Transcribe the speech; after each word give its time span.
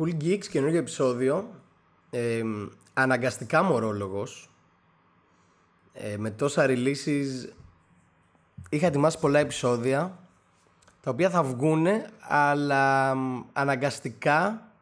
Cool 0.00 0.22
Geeks, 0.22 0.46
καινούργιο 0.46 0.78
επεισόδιο. 0.78 1.50
Ε, 2.10 2.42
αναγκαστικά 2.92 3.62
μορόλογος. 3.62 4.50
Ε, 5.92 6.16
με 6.16 6.30
τόσα 6.30 6.66
releases 6.68 7.26
είχα 8.68 8.86
ετοιμάσει 8.86 9.18
πολλά 9.18 9.38
επεισόδια 9.38 10.18
τα 11.00 11.10
οποία 11.10 11.30
θα 11.30 11.42
βγουν 11.42 11.86
αλλά 12.20 13.10
αναγκαστικά 13.52 14.72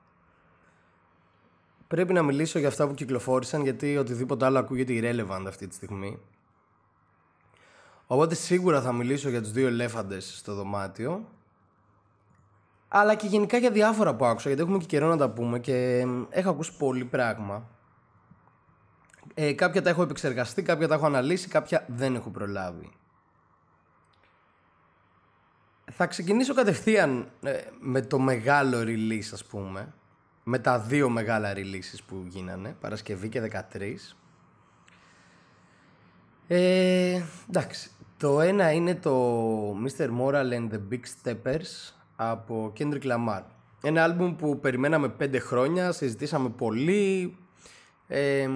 πρέπει 1.89 2.13
να 2.13 2.23
μιλήσω 2.23 2.59
για 2.59 2.69
αυτά 2.69 2.89
που 2.89 2.95
κυκλοφόρησαν 2.95 3.63
γιατί 3.63 3.97
οτιδήποτε 3.97 4.45
άλλο 4.45 4.59
ακούγεται 4.59 4.93
irrelevant 4.97 5.45
αυτή 5.47 5.67
τη 5.67 5.75
στιγμή. 5.75 6.19
Οπότε 8.07 8.35
σίγουρα 8.35 8.81
θα 8.83 8.93
μιλήσω 8.93 9.29
για 9.29 9.41
τους 9.41 9.53
δύο 9.53 9.67
ελέφαντες 9.67 10.37
στο 10.39 10.55
δωμάτιο 10.55 11.29
αλλά 12.89 13.15
και 13.15 13.27
γενικά 13.27 13.57
για 13.57 13.71
διάφορα 13.71 14.15
που 14.15 14.25
άκουσα, 14.25 14.49
γιατί 14.49 14.63
έχουμε 14.63 14.79
και 14.79 14.87
καιρό 14.87 15.09
να 15.09 15.17
τα 15.17 15.31
πούμε 15.31 15.59
και 15.59 16.07
έχω 16.31 16.51
ακούσει 16.51 16.77
πολύ 16.77 17.05
πράγμα. 17.05 17.69
Ε, 19.35 19.53
κάποια 19.53 19.83
τα 19.83 19.91
έχω 19.91 20.03
επεξεργαστεί, 20.03 20.63
κάποια 20.63 20.89
τα 20.89 20.95
έχω 20.95 21.07
αναλύσει, 21.07 21.49
κάποια 21.49 21.85
δεν 21.89 22.15
έχω 22.15 22.31
προλάβει. 22.31 22.91
Θα 25.91 26.07
ξεκινήσω 26.07 26.55
κατευθείαν 26.55 27.31
ε, 27.43 27.61
με 27.81 28.01
το 28.03 28.19
μεγάλο 28.19 28.81
release 28.81 29.31
ας 29.33 29.45
πούμε. 29.45 29.93
Με 30.45 30.59
τα 30.59 30.79
δύο 30.79 31.09
μεγάλα 31.09 31.53
releases 31.55 31.99
που 32.07 32.25
γίνανε, 32.29 32.77
Παρασκευή 32.81 33.29
και 33.29 33.51
13. 33.73 33.95
Ε, 36.47 37.23
εντάξει, 37.49 37.91
το 38.17 38.41
ένα 38.41 38.73
είναι 38.73 38.95
το 38.95 39.71
Mr. 39.73 40.09
Moral 40.21 40.53
and 40.53 40.71
the 40.71 40.81
Big 40.91 41.03
Steppers 41.23 41.98
από 42.21 42.73
Kendrick 42.79 43.03
Lamar. 43.03 43.43
Ένα 43.83 44.03
άλμπουμ 44.03 44.37
που 44.37 44.61
περιμέναμε 44.61 45.09
πέντε 45.09 45.39
χρόνια, 45.39 45.93
συζητήσαμε 45.93 46.49
πολύ. 46.49 47.37
Ε, 48.07 48.49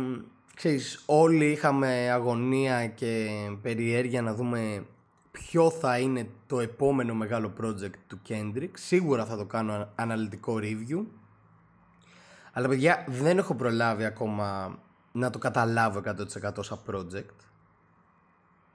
ξέρεις, 0.54 1.02
όλοι 1.06 1.50
είχαμε 1.50 2.10
αγωνία 2.10 2.86
και 2.86 3.28
περιέργεια 3.62 4.22
να 4.22 4.34
δούμε 4.34 4.84
ποιο 5.30 5.70
θα 5.70 5.98
είναι 5.98 6.28
το 6.46 6.60
επόμενο 6.60 7.14
μεγάλο 7.14 7.52
project 7.60 7.94
του 8.06 8.20
Kendrick. 8.28 8.70
Σίγουρα 8.72 9.24
θα 9.24 9.36
το 9.36 9.44
κάνω 9.44 9.88
αναλυτικό 9.94 10.58
review. 10.62 11.04
Αλλά 12.52 12.68
παιδιά 12.68 13.04
δεν 13.08 13.38
έχω 13.38 13.54
προλάβει 13.54 14.04
ακόμα 14.04 14.78
να 15.12 15.30
το 15.30 15.38
καταλάβω 15.38 16.02
100% 16.04 16.50
σαν 16.60 16.78
project. 16.90 17.36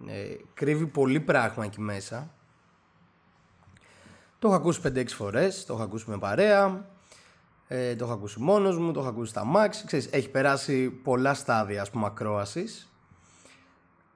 Ε, 0.07 0.35
κρύβει 0.53 0.85
πολύ 0.85 1.19
πράγμα 1.19 1.65
εκεί 1.65 1.81
μέσα. 1.81 2.31
Το 4.39 4.47
έχω 4.47 4.57
ακούσει 4.57 4.81
5-6 4.83 5.05
φορές, 5.07 5.65
το 5.65 5.73
έχω 5.73 5.83
ακούσει 5.83 6.09
με 6.09 6.17
παρέα, 6.17 6.85
ε, 7.67 7.95
το 7.95 8.05
έχω 8.05 8.13
ακούσει 8.13 8.39
μόνος 8.39 8.77
μου, 8.77 8.91
το 8.91 8.99
έχω 8.99 9.09
ακούσει 9.09 9.29
στα 9.29 9.43
Max. 9.55 9.69
Ξέρεις, 9.85 10.07
έχει 10.11 10.29
περάσει 10.29 10.89
πολλά 10.89 11.33
στάδια 11.33 11.81
ας 11.81 11.89
πούμε 11.89 12.05
ακρόασης. 12.05 12.91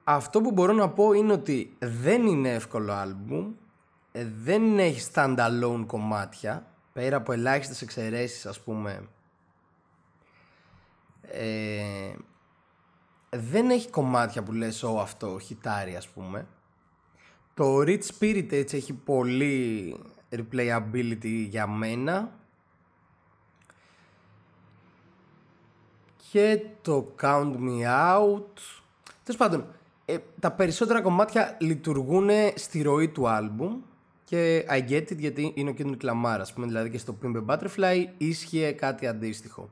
Αυτό 0.04 0.40
που 0.40 0.52
μπορώ 0.52 0.72
να 0.72 0.88
πω 0.88 1.12
είναι 1.12 1.32
ότι 1.32 1.76
δεν 1.78 2.26
είναι 2.26 2.54
εύκολο 2.54 2.92
άλμπουμ, 2.92 3.52
ε, 4.12 4.28
δεν 4.42 4.78
έχει 4.78 5.10
standalone 5.14 5.84
κομμάτια, 5.86 6.66
πέρα 6.92 7.16
από 7.16 7.32
ελάχιστες 7.32 7.82
εξαιρέσεις 7.82 8.46
ας 8.46 8.60
πούμε. 8.60 9.08
Ε, 11.22 12.14
δεν 13.30 13.70
έχει 13.70 13.90
κομμάτια 13.90 14.42
που 14.42 14.52
λες 14.52 14.82
«Ω 14.82 14.98
αυτό, 15.00 15.38
χιτάρι» 15.38 15.96
ας 15.96 16.08
πούμε. 16.08 16.46
Το 17.54 17.78
Rich 17.78 18.02
Spirit 18.18 18.52
έτσι 18.52 18.76
έχει 18.76 18.92
πολύ 18.92 19.96
replayability 20.30 21.46
για 21.48 21.66
μένα. 21.66 22.32
Και 26.30 26.60
το 26.82 27.14
Count 27.20 27.54
Me 27.56 27.86
Out. 27.86 28.58
Τέλος 29.24 29.38
πάντων, 29.38 29.64
ε, 30.04 30.18
τα 30.40 30.52
περισσότερα 30.52 31.00
κομμάτια 31.00 31.56
λειτουργούν 31.60 32.28
στη 32.54 32.82
ροή 32.82 33.08
του 33.08 33.28
άλμπουμ 33.28 33.80
και 34.24 34.66
I 34.68 34.90
get 34.90 35.02
it 35.10 35.16
γιατί 35.16 35.52
είναι 35.54 35.70
ο 35.70 35.74
Kendrick 35.78 36.04
Lamar, 36.04 36.38
ας 36.40 36.52
πούμε, 36.52 36.66
δηλαδή 36.66 36.90
και 36.90 36.98
στο 36.98 37.18
Pimp 37.22 37.44
Butterfly 37.46 38.04
ίσχυε 38.18 38.72
κάτι 38.72 39.06
αντίστοιχο. 39.06 39.70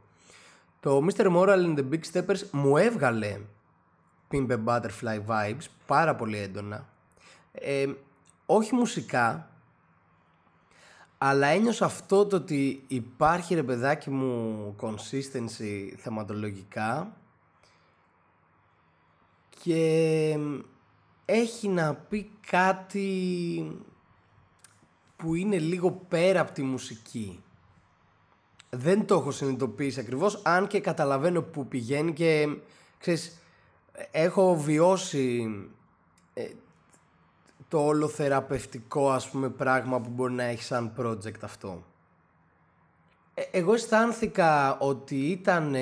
Το 0.80 1.06
Mr. 1.06 1.36
Moral 1.36 1.66
and 1.66 1.78
the 1.78 1.84
Big 1.90 2.00
Steppers 2.12 2.40
μου 2.50 2.76
έβγαλε 2.76 3.40
Pimp 4.30 4.64
Butterfly 4.64 5.20
vibes 5.26 5.64
πάρα 5.86 6.14
πολύ 6.14 6.38
έντονα. 6.38 6.88
Ε, 7.52 7.86
όχι 8.46 8.74
μουσικά, 8.74 9.50
αλλά 11.18 11.46
ένιωσα 11.46 11.84
αυτό 11.84 12.26
το 12.26 12.36
ότι 12.36 12.84
υπάρχει 12.88 13.54
ρε 13.54 13.62
παιδάκι 13.62 14.10
μου 14.10 14.74
consistency 14.80 15.92
θεματολογικά 15.96 17.16
και 19.62 20.38
έχει 21.24 21.68
να 21.68 21.94
πει 21.94 22.30
κάτι 22.46 23.82
που 25.16 25.34
είναι 25.34 25.58
λίγο 25.58 25.90
πέρα 25.90 26.40
από 26.40 26.52
τη 26.52 26.62
μουσική. 26.62 27.42
Δεν 28.70 29.06
το 29.06 29.14
έχω 29.14 29.30
συνειδητοποιήσει 29.30 30.00
ακριβώς, 30.00 30.40
αν 30.44 30.66
και 30.66 30.80
καταλαβαίνω 30.80 31.42
που 31.42 31.68
πηγαίνει 31.68 32.12
και 32.12 32.56
ξέρεις, 32.98 33.38
έχω 34.10 34.56
βιώσει 34.56 35.50
ε, 36.34 36.48
το 37.70 37.86
όλο 37.86 38.08
θεραπευτικό 38.08 39.10
ας 39.10 39.30
πούμε 39.30 39.48
πράγμα 39.48 40.00
που 40.00 40.10
μπορεί 40.10 40.32
να 40.32 40.42
έχει 40.42 40.62
σαν 40.62 40.92
project 40.98 41.40
αυτό; 41.42 41.84
Ε, 43.34 43.42
εγώ 43.50 43.72
αισθάνθηκα 43.72 44.78
ότι 44.78 45.16
ήταν 45.16 45.76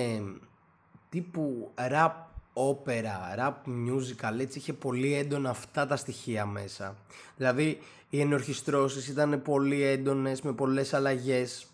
τύπου 1.08 1.72
rap 1.76 2.12
όπερα, 2.52 3.34
rap 3.38 3.68
musical, 3.68 4.38
έτσι 4.38 4.58
είχε 4.58 4.72
πολύ 4.72 5.14
έντονα 5.14 5.50
αυτά 5.50 5.86
τα 5.86 5.96
στοιχεία 5.96 6.46
μέσα. 6.46 6.96
Δηλαδή 7.36 7.78
οι 8.10 8.20
ενορχιστρώσεις 8.20 9.08
ήταν 9.08 9.42
πολύ 9.42 9.82
έντονες 9.82 10.42
με 10.42 10.52
πολλές 10.52 10.94
αλλαγές, 10.94 11.66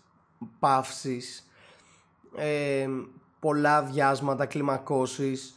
παύσεις, 0.59 1.49
ε, 2.35 2.87
πολλά 3.39 3.83
διάσματα, 3.83 4.45
κλιμακώσεις 4.45 5.55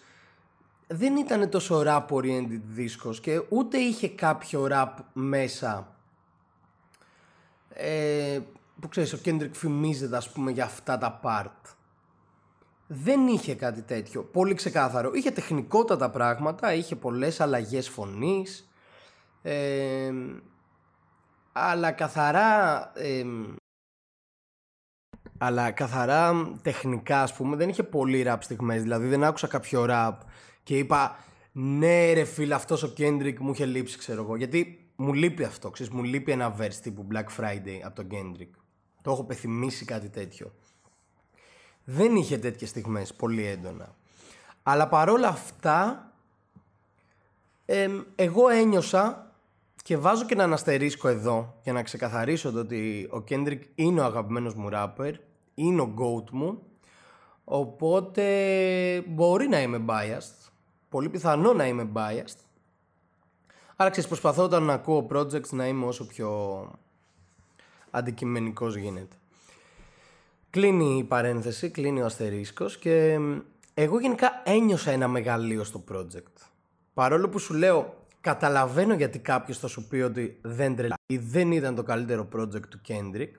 δεν 0.89 1.17
ήταν 1.17 1.51
τόσο 1.51 1.83
rap 1.87 2.07
oriented 2.09 2.61
δίσκος 2.67 3.21
και 3.21 3.43
ούτε 3.49 3.79
είχε 3.79 4.09
κάποιο 4.09 4.69
rap 4.71 4.93
μέσα. 5.13 5.97
Ε, 7.69 8.39
που 8.81 8.89
ξέρεις 8.89 9.13
ο 9.13 9.19
Kendrick 9.25 9.51
φημίζεται 9.53 10.17
ας 10.17 10.33
πούμε 10.33 10.51
για 10.51 10.65
αυτά 10.65 10.99
τα 10.99 11.21
part. 11.23 11.75
Δεν 12.87 13.27
είχε 13.27 13.55
κάτι 13.55 13.83
τέτοιο. 13.83 14.23
Πολύ 14.23 14.55
ξεκάθαρο. 14.55 15.11
Είχε 15.15 15.31
τεχνικότατα 15.31 16.11
πράγματα 16.11 16.75
είχε 16.75 16.97
πολλές 16.97 17.41
αλλαγές 17.41 17.89
φωνής 17.89 18.69
ε, 19.43 20.13
αλλά 21.53 21.93
καθαρά 21.93 22.93
ε, 22.95 23.25
αλλά 25.39 25.71
καθαρά 25.71 26.53
τεχνικά 26.63 27.23
ας 27.23 27.35
πούμε 27.35 27.57
δεν 27.57 27.69
είχε 27.69 27.83
πολύ 27.83 28.25
rap 28.27 28.39
στιγμές. 28.41 28.83
Δηλαδή 28.83 29.07
δεν 29.07 29.25
άκουσα 29.25 29.47
κάποιο 29.47 29.87
rap 29.89 30.15
και 30.69 30.79
είπα 30.79 31.19
ναι 31.53 32.13
ρε 32.13 32.25
φίλε 32.25 32.55
αυτός 32.55 32.83
ο 32.83 32.93
Kendrick 32.99 33.37
μου 33.39 33.51
είχε 33.51 33.65
λείψει 33.67 33.99
ξέρω 33.99 34.23
εγώ 34.23 34.37
γιατί 34.37 34.91
μου 34.97 35.13
λείπει 35.13 35.45
αυτό 35.45 35.71
ξέρεις 35.71 35.93
μου 35.93 36.03
λείπει 36.03 36.33
ένα 36.33 36.57
verse 36.61 36.75
τύπου 36.83 37.07
Black 37.13 37.25
Friday 37.37 37.81
από 37.83 37.95
τον 37.95 38.07
Kendrick. 38.11 38.51
Το 39.03 39.11
έχω 39.11 39.25
πεθυμίσει 39.25 39.85
κάτι 39.85 40.09
τέτοιο. 40.09 40.53
Δεν 41.85 42.17
είχε 42.17 42.39
τέτοιες 42.39 42.71
στιγμές 42.71 43.15
πολύ 43.15 43.47
έντονα. 43.47 43.95
Αλλά 44.63 44.89
παρόλα 44.89 45.29
αυτά 45.29 46.11
εγώ 48.15 48.49
ένιωσα 48.49 49.33
και 49.83 49.97
βάζω 49.97 50.25
και 50.25 50.35
ένα 50.35 50.55
αστερίσκο 50.55 51.09
εδώ 51.09 51.61
για 51.63 51.73
να 51.73 51.83
ξεκαθαρίσω 51.83 52.53
το 52.53 52.59
ότι 52.59 53.09
ο 53.13 53.25
Kendrick 53.29 53.61
είναι 53.75 54.01
ο 54.01 54.05
αγαπημένος 54.05 54.55
μου 54.55 54.69
rapper 54.73 55.13
είναι 55.55 55.81
ο 55.81 55.95
GOAT 55.99 56.31
μου 56.31 56.63
οπότε 57.45 58.25
μπορεί 59.07 59.49
να 59.49 59.61
είμαι 59.61 59.85
biased 59.89 60.48
πολύ 60.89 61.09
πιθανό 61.09 61.53
να 61.53 61.67
είμαι 61.67 61.89
biased. 61.95 62.39
Άρα 63.77 63.91
ξέρεις, 63.91 64.09
προσπαθώ 64.09 64.43
όταν 64.43 64.63
να 64.63 64.73
ακούω 64.73 65.07
projects 65.13 65.49
να 65.51 65.67
είμαι 65.67 65.87
όσο 65.87 66.07
πιο 66.07 66.71
αντικειμενικός 67.91 68.77
γίνεται. 68.77 69.17
Κλείνει 70.51 70.99
η 70.99 71.05
παρένθεση, 71.05 71.71
κλείνει 71.71 72.03
ο 72.03 72.05
αστερίσκος 72.05 72.79
και 72.79 73.19
εγώ 73.75 74.01
γενικά 74.01 74.43
ένιωσα 74.45 74.91
ένα 74.91 75.09
μεγαλείο 75.09 75.65
στο 75.65 75.85
project. 75.93 76.49
Παρόλο 76.95 77.29
που 77.29 77.39
σου 77.39 77.55
λέω 77.55 77.95
καταλαβαίνω 78.21 78.95
γιατί 78.95 79.19
κάποιος 79.19 79.59
θα 79.59 79.67
σου 79.67 79.89
πει 79.89 79.97
ότι 79.97 80.39
δεν 80.43 80.77
τρελά 80.77 80.95
ή 81.07 81.19
δεν 81.19 81.53
ήταν 81.53 81.75
το 81.75 81.83
καλύτερο 81.83 82.29
project 82.37 82.67
του 82.69 82.81
Kendrick 82.89 83.31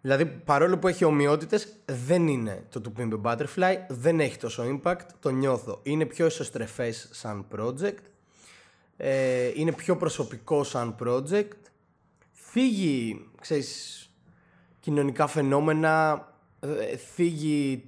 Δηλαδή, 0.00 0.26
παρόλο 0.26 0.78
που 0.78 0.88
έχει 0.88 1.04
ομοιότητες, 1.04 1.76
δεν 1.84 2.28
είναι 2.28 2.66
το 2.68 2.80
του 2.80 2.92
Pimp 2.98 3.20
Butterfly, 3.22 3.74
δεν 3.88 4.20
έχει 4.20 4.36
τόσο 4.36 4.64
impact, 4.64 5.06
το 5.20 5.30
νιώθω. 5.30 5.80
Είναι 5.82 6.04
πιο 6.04 6.26
εσωστρεφές 6.26 7.08
σαν 7.12 7.46
project, 7.56 8.02
ε, 8.96 9.50
είναι 9.54 9.72
πιο 9.72 9.96
προσωπικό 9.96 10.64
σαν 10.64 10.96
project. 11.04 11.56
Φύγει, 12.32 13.28
ξέρεις, 13.40 14.02
κοινωνικά 14.80 15.26
φαινόμενα, 15.26 16.26
ε, 16.60 16.96
θίγει, 16.96 17.84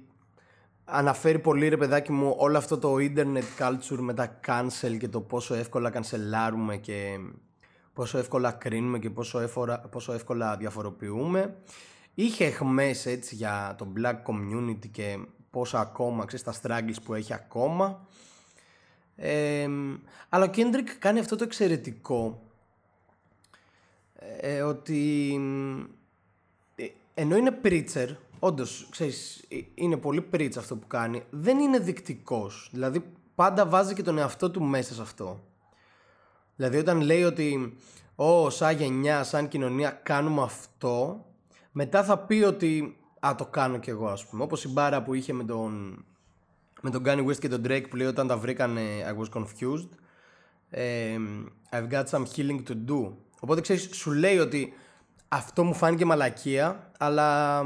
αναφέρει 0.85 1.39
πολύ 1.39 1.67
ρε 1.67 1.77
παιδάκι 1.77 2.11
μου 2.11 2.35
όλο 2.37 2.57
αυτό 2.57 2.77
το 2.77 2.95
internet 2.99 3.43
culture 3.59 3.99
με 3.99 4.13
τα 4.13 4.39
cancel 4.47 4.97
και 4.99 5.07
το 5.07 5.21
πόσο 5.21 5.53
εύκολα 5.53 5.89
κανσελάρουμε 5.89 6.77
και 6.77 7.19
πόσο 7.93 8.17
εύκολα 8.17 8.51
κρίνουμε 8.51 8.99
και 8.99 9.09
πόσο, 9.09 9.39
εύκολα, 9.39 9.79
πόσο 9.79 10.13
εύκολα 10.13 10.57
διαφοροποιούμε. 10.57 11.55
Είχε 12.13 12.45
εχμές 12.45 13.05
έτσι 13.05 13.35
για 13.35 13.75
το 13.77 13.93
black 13.97 14.15
community 14.23 14.89
και 14.91 15.19
πόσα 15.49 15.79
ακόμα, 15.79 16.25
ξέρεις, 16.25 16.45
τα 16.45 16.53
struggles 16.61 17.01
που 17.03 17.13
έχει 17.13 17.33
ακόμα. 17.33 18.07
Ε, 19.15 19.67
αλλά 20.29 20.45
ο 20.45 20.49
Kendrick 20.55 20.87
κάνει 20.99 21.19
αυτό 21.19 21.35
το 21.35 21.43
εξαιρετικό 21.43 22.41
ε, 24.39 24.61
ότι 24.61 25.33
ε, 26.75 26.87
ενώ 27.13 27.35
είναι 27.35 27.59
preacher, 27.63 28.07
όντως, 28.39 28.87
ξέρεις, 28.91 29.45
ε, 29.49 29.57
είναι 29.73 29.97
πολύ 29.97 30.27
preach 30.33 30.57
αυτό 30.57 30.75
που 30.75 30.87
κάνει, 30.87 31.23
δεν 31.29 31.59
είναι 31.59 31.79
δεικτικός. 31.79 32.69
Δηλαδή 32.71 33.03
πάντα 33.35 33.65
βάζει 33.65 33.93
και 33.93 34.03
τον 34.03 34.17
εαυτό 34.17 34.51
του 34.51 34.63
μέσα 34.63 34.93
σε 34.93 35.01
αυτό. 35.01 35.43
Δηλαδή 36.55 36.77
όταν 36.77 37.01
λέει 37.01 37.23
ότι 37.23 37.77
«Ω, 38.15 38.49
σαν 38.49 38.75
γενιά, 38.75 39.23
σαν 39.23 39.47
κοινωνία 39.47 39.89
κάνουμε 39.89 40.41
αυτό», 40.41 41.25
μετά 41.71 42.03
θα 42.03 42.17
πει 42.17 42.43
ότι 42.43 42.97
«Α, 43.19 43.35
το 43.37 43.45
κάνω 43.45 43.77
κι 43.77 43.89
εγώ», 43.89 44.07
ας 44.07 44.25
πούμε. 44.25 44.43
Όπως 44.43 44.63
η 44.63 44.69
μπάρα 44.69 45.03
που 45.03 45.13
είχε 45.13 45.33
με 45.33 45.43
τον, 45.43 46.03
με 46.81 46.89
τον 46.89 47.03
Kanye 47.05 47.25
West 47.25 47.37
και 47.39 47.47
τον 47.47 47.61
Drake 47.65 47.89
που 47.89 47.95
λέει 47.95 48.07
όταν 48.07 48.27
τα 48.27 48.37
βρήκανε 48.37 48.81
«I 49.07 49.21
was 49.21 49.41
confused». 49.41 49.89
I've 51.71 51.89
got 51.89 52.05
some 52.05 52.25
healing 52.35 52.63
to 52.67 52.75
do. 52.87 53.13
Οπότε 53.39 53.61
ξέρεις, 53.61 53.89
σου 53.93 54.11
λέει 54.11 54.37
ότι 54.37 54.73
αυτό 55.27 55.63
μου 55.63 55.73
φάνηκε 55.73 56.05
μαλακία, 56.05 56.91
αλλά 56.97 57.61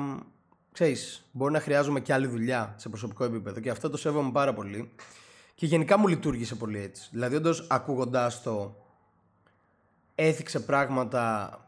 ξέρεις, 0.71 1.29
μπορεί 1.31 1.51
να 1.51 1.59
χρειάζομαι 1.59 1.99
και 1.99 2.13
άλλη 2.13 2.27
δουλειά 2.27 2.73
σε 2.77 2.89
προσωπικό 2.89 3.23
επίπεδο 3.23 3.59
και 3.59 3.69
αυτό 3.69 3.89
το 3.89 3.97
σέβομαι 3.97 4.31
πάρα 4.31 4.53
πολύ. 4.53 4.91
Και 5.55 5.65
γενικά 5.65 5.97
μου 5.97 6.07
λειτουργήσε 6.07 6.55
πολύ 6.55 6.79
έτσι. 6.79 7.09
Δηλαδή, 7.11 7.35
όντως 7.35 7.67
ακούγοντάς 7.69 8.41
το, 8.41 8.75
έθιξε 10.15 10.59
πράγματα 10.59 11.59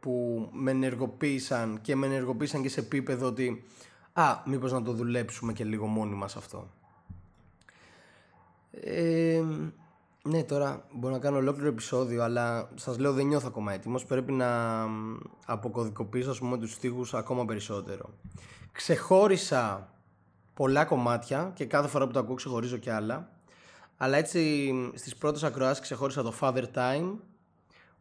που 0.00 0.48
με 0.52 0.70
ενεργοποίησαν 0.70 1.80
και 1.80 1.96
με 1.96 2.06
ενεργοποίησαν 2.06 2.62
και 2.62 2.68
σε 2.68 2.80
επίπεδο 2.80 3.26
ότι 3.26 3.64
α, 4.12 4.42
μήπως 4.44 4.72
να 4.72 4.82
το 4.82 4.92
δουλέψουμε 4.92 5.52
και 5.52 5.64
λίγο 5.64 5.86
μόνοι 5.86 6.14
μας 6.14 6.36
αυτό. 6.36 6.70
Ε, 8.70 9.42
ναι, 10.22 10.42
τώρα 10.42 10.86
μπορώ 10.92 11.14
να 11.14 11.20
κάνω 11.20 11.36
ολόκληρο 11.36 11.68
επεισόδιο, 11.68 12.22
αλλά 12.22 12.70
σας 12.74 12.98
λέω 12.98 13.12
δεν 13.12 13.26
νιώθω 13.26 13.46
ακόμα 13.48 13.72
έτοιμος. 13.72 14.04
Πρέπει 14.04 14.32
να 14.32 14.80
αποκωδικοποιήσω, 15.46 16.30
ας 16.30 16.38
πούμε, 16.38 16.58
τους 16.58 16.72
στίχους 16.72 17.14
ακόμα 17.14 17.44
περισσότερο. 17.44 18.10
Ξεχώρισα 18.72 19.92
πολλά 20.54 20.84
κομμάτια 20.84 21.50
και 21.54 21.64
κάθε 21.64 21.88
φορά 21.88 22.06
που 22.06 22.12
το 22.12 22.18
ακούω 22.18 22.34
ξεχωρίζω 22.34 22.76
και 22.76 22.92
άλλα. 22.92 23.30
Αλλά 23.96 24.16
έτσι 24.16 24.72
στις 24.94 25.16
πρώτες 25.16 25.42
ακροάσεις 25.42 25.80
ξεχώρισα 25.80 26.22
το 26.22 26.34
Father 26.40 26.64
Time 26.74 27.12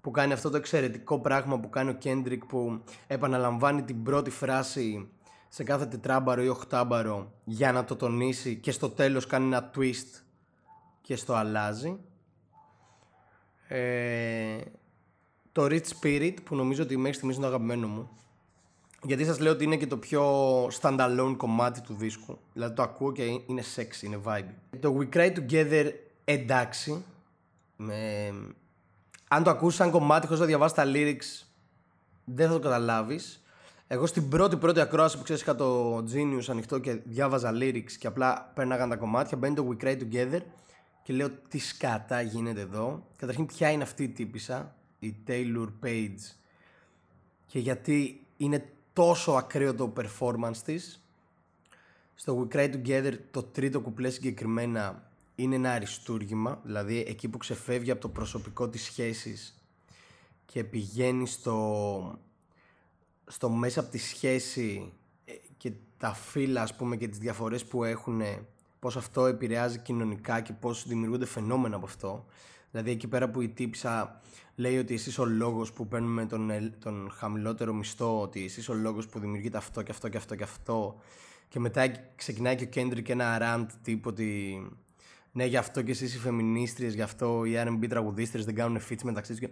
που 0.01 0.11
κάνει 0.11 0.33
αυτό 0.33 0.49
το 0.49 0.57
εξαιρετικό 0.57 1.19
πράγμα 1.19 1.59
που 1.59 1.69
κάνει 1.69 1.89
ο 1.89 1.93
Κέντρικ 1.93 2.45
που 2.45 2.83
επαναλαμβάνει 3.07 3.83
την 3.83 4.03
πρώτη 4.03 4.29
φράση 4.29 5.09
σε 5.47 5.63
κάθε 5.63 5.85
τετράμπαρο 5.85 6.43
ή 6.43 6.47
οχτάμπαρο 6.47 7.31
για 7.43 7.71
να 7.71 7.83
το 7.83 7.95
τονίσει 7.95 8.55
και 8.55 8.71
στο 8.71 8.89
τέλος 8.89 9.25
κάνει 9.25 9.45
ένα 9.45 9.71
twist 9.75 10.21
και 11.01 11.15
στο 11.15 11.33
αλλάζει. 11.33 11.97
Ε, 13.67 14.61
το 15.51 15.65
Rich 15.65 15.87
Spirit 16.01 16.33
που 16.43 16.55
νομίζω 16.55 16.83
ότι 16.83 16.97
μέχρι 16.97 17.13
στιγμής 17.13 17.35
είναι 17.35 17.45
το 17.45 17.51
αγαπημένο 17.51 17.87
μου. 17.87 18.09
Γιατί 19.03 19.25
σας 19.25 19.39
λέω 19.39 19.51
ότι 19.51 19.63
είναι 19.63 19.77
και 19.77 19.87
το 19.87 19.97
πιο 19.97 20.23
standalone 20.67 21.33
κομμάτι 21.37 21.81
του 21.81 21.93
δίσκου. 21.93 22.37
Δηλαδή 22.53 22.73
το 22.73 22.81
ακούω 22.81 23.11
και 23.11 23.23
είναι 23.23 23.63
sexy, 23.75 24.03
είναι 24.03 24.19
vibe. 24.25 24.79
Το 24.79 24.97
We 24.99 25.15
Cry 25.15 25.33
Together 25.37 25.91
εντάξει 26.23 27.03
με 27.75 28.31
αν 29.31 29.43
το 29.43 29.49
ακούσει 29.49 29.77
σαν 29.77 29.91
κομμάτι 29.91 30.25
χωρίς 30.25 30.41
να 30.41 30.47
διαβάσει 30.47 30.75
τα 30.75 30.83
lyrics, 30.85 31.45
δεν 32.23 32.47
θα 32.47 32.53
το 32.53 32.59
καταλάβεις. 32.59 33.43
Εγώ 33.87 34.05
στην 34.05 34.29
πρώτη 34.29 34.57
πρώτη 34.57 34.79
ακρόαση 34.79 35.17
που 35.17 35.23
ξέρεις 35.23 35.41
είχα 35.41 35.55
το 35.55 35.97
Genius 35.97 36.45
ανοιχτό 36.47 36.79
και 36.79 36.93
διάβαζα 36.93 37.51
lyrics 37.53 37.91
και 37.99 38.07
απλά 38.07 38.51
πέρναγαν 38.53 38.89
τα 38.89 38.95
κομμάτια. 38.95 39.37
Μπαίνει 39.37 39.55
το 39.55 39.67
We 39.69 39.83
Cry 39.83 39.97
Together 39.97 40.39
και 41.03 41.13
λέω 41.13 41.29
τι 41.29 41.59
σκατά 41.59 42.21
γίνεται 42.21 42.61
εδώ. 42.61 43.07
Καταρχήν, 43.15 43.45
ποια 43.45 43.71
είναι 43.71 43.83
αυτή 43.83 44.03
η 44.03 44.09
τύπησα, 44.09 44.75
η 44.99 45.15
Taylor 45.27 45.67
Page, 45.83 46.35
και 47.45 47.59
γιατί 47.59 48.27
είναι 48.37 48.69
τόσο 48.93 49.31
ακραίο 49.31 49.75
το 49.75 49.93
performance 49.97 50.57
της. 50.65 51.03
Στο 52.15 52.47
We 52.51 52.55
Cry 52.55 52.73
Together, 52.73 53.13
το 53.31 53.43
τρίτο 53.43 53.81
κουπλέ 53.81 54.09
συγκεκριμένα, 54.09 55.08
είναι 55.39 55.55
ένα 55.55 55.71
αριστούργημα, 55.71 56.61
δηλαδή 56.63 57.05
εκεί 57.07 57.27
που 57.29 57.37
ξεφεύγει 57.37 57.91
από 57.91 58.01
το 58.01 58.09
προσωπικό 58.09 58.69
της 58.69 58.83
σχέσης 58.83 59.63
και 60.45 60.63
πηγαίνει 60.63 61.27
στο, 61.27 62.19
στο 63.25 63.49
μέσα 63.49 63.79
από 63.79 63.89
τη 63.89 63.97
σχέση 63.97 64.93
ε, 65.25 65.33
και 65.57 65.71
τα 65.97 66.13
φύλλα 66.13 66.61
ας 66.61 66.75
πούμε 66.75 66.97
και 66.97 67.07
τις 67.07 67.17
διαφορές 67.17 67.65
που 67.65 67.83
έχουν 67.83 68.21
πώς 68.79 68.97
αυτό 68.97 69.25
επηρεάζει 69.25 69.79
κοινωνικά 69.79 70.41
και 70.41 70.53
πώς 70.53 70.87
δημιουργούνται 70.87 71.25
φαινόμενα 71.25 71.75
από 71.75 71.85
αυτό. 71.85 72.25
Δηλαδή 72.71 72.91
εκεί 72.91 73.07
πέρα 73.07 73.29
που 73.29 73.41
η 73.41 73.49
τύψα 73.49 74.21
λέει 74.55 74.77
ότι 74.77 74.93
εσείς 74.93 75.17
ο 75.19 75.25
λόγος 75.25 75.73
που 75.73 75.87
παίρνουμε 75.87 76.25
τον, 76.25 76.51
τον 76.79 77.11
χαμηλότερο 77.13 77.73
μισθό 77.73 78.21
ότι 78.21 78.43
εσείς 78.43 78.69
ο 78.69 78.73
λόγος 78.73 79.07
που 79.07 79.19
δημιουργείται 79.19 79.57
αυτό 79.57 79.81
και 79.81 79.91
αυτό 79.91 80.09
και 80.09 80.17
αυτό 80.17 80.35
και 80.35 80.43
αυτό 80.43 80.99
και 81.49 81.59
μετά 81.59 81.91
ξεκινάει 82.15 82.55
και 82.55 82.63
ο 82.63 82.67
Κέντρικ 82.67 83.09
ένα 83.09 83.37
rant 83.41 83.67
τύπου 83.83 84.09
ότι 84.09 84.61
ναι, 85.31 85.45
γι' 85.45 85.57
αυτό 85.57 85.81
και 85.81 85.91
εσείς 85.91 86.15
οι 86.15 86.17
φεμινίστριες, 86.17 86.93
γι' 86.93 87.01
αυτό 87.01 87.45
οι 87.45 87.53
R&B 87.55 87.87
τραγουδίστρες 87.89 88.45
δεν 88.45 88.55
κάνουν 88.55 88.81
fits 88.89 89.01
μεταξύ 89.03 89.35
τους. 89.35 89.49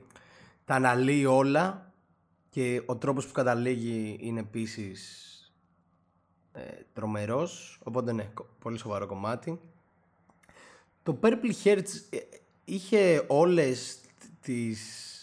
Τα 0.66 0.76
αναλύει 0.76 1.26
όλα 1.28 1.94
και 2.50 2.82
ο 2.86 2.96
τρόπος 2.96 3.28
που 3.28 3.32
καταλήγει 3.34 4.18
είναι 4.20 4.40
επίσης 4.40 5.22
ε, 6.52 6.62
τρομερός, 6.94 7.80
οπότε 7.84 8.12
ναι, 8.12 8.30
πολύ 8.60 8.78
σοβαρό 8.78 9.08
κομμάτι. 9.08 9.60
Το 11.04 11.20
Purple 11.22 11.52
Hearts 11.64 11.90
ε, 12.10 12.18
είχε 12.66 13.24
όλες 13.28 14.00
τις... 14.42 15.14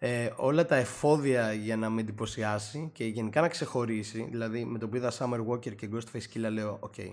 Ε, 0.00 0.30
όλα 0.36 0.66
τα 0.66 0.76
εφόδια 0.76 1.52
για 1.52 1.76
να 1.76 1.90
με 1.90 2.00
εντυπωσιάσει 2.00 2.90
και 2.92 3.04
γενικά 3.04 3.40
να 3.40 3.48
ξεχωρίσει. 3.48 4.28
Δηλαδή 4.30 4.64
με 4.64 4.78
το 4.78 4.88
που 4.88 4.96
είδα 4.96 5.12
Summer 5.18 5.46
Walker 5.46 5.74
και 5.76 5.88
Ghostface 5.92 6.34
Killah 6.34 6.50
λέω, 6.50 6.76
OK, 6.80 6.94
okay, 6.96 7.12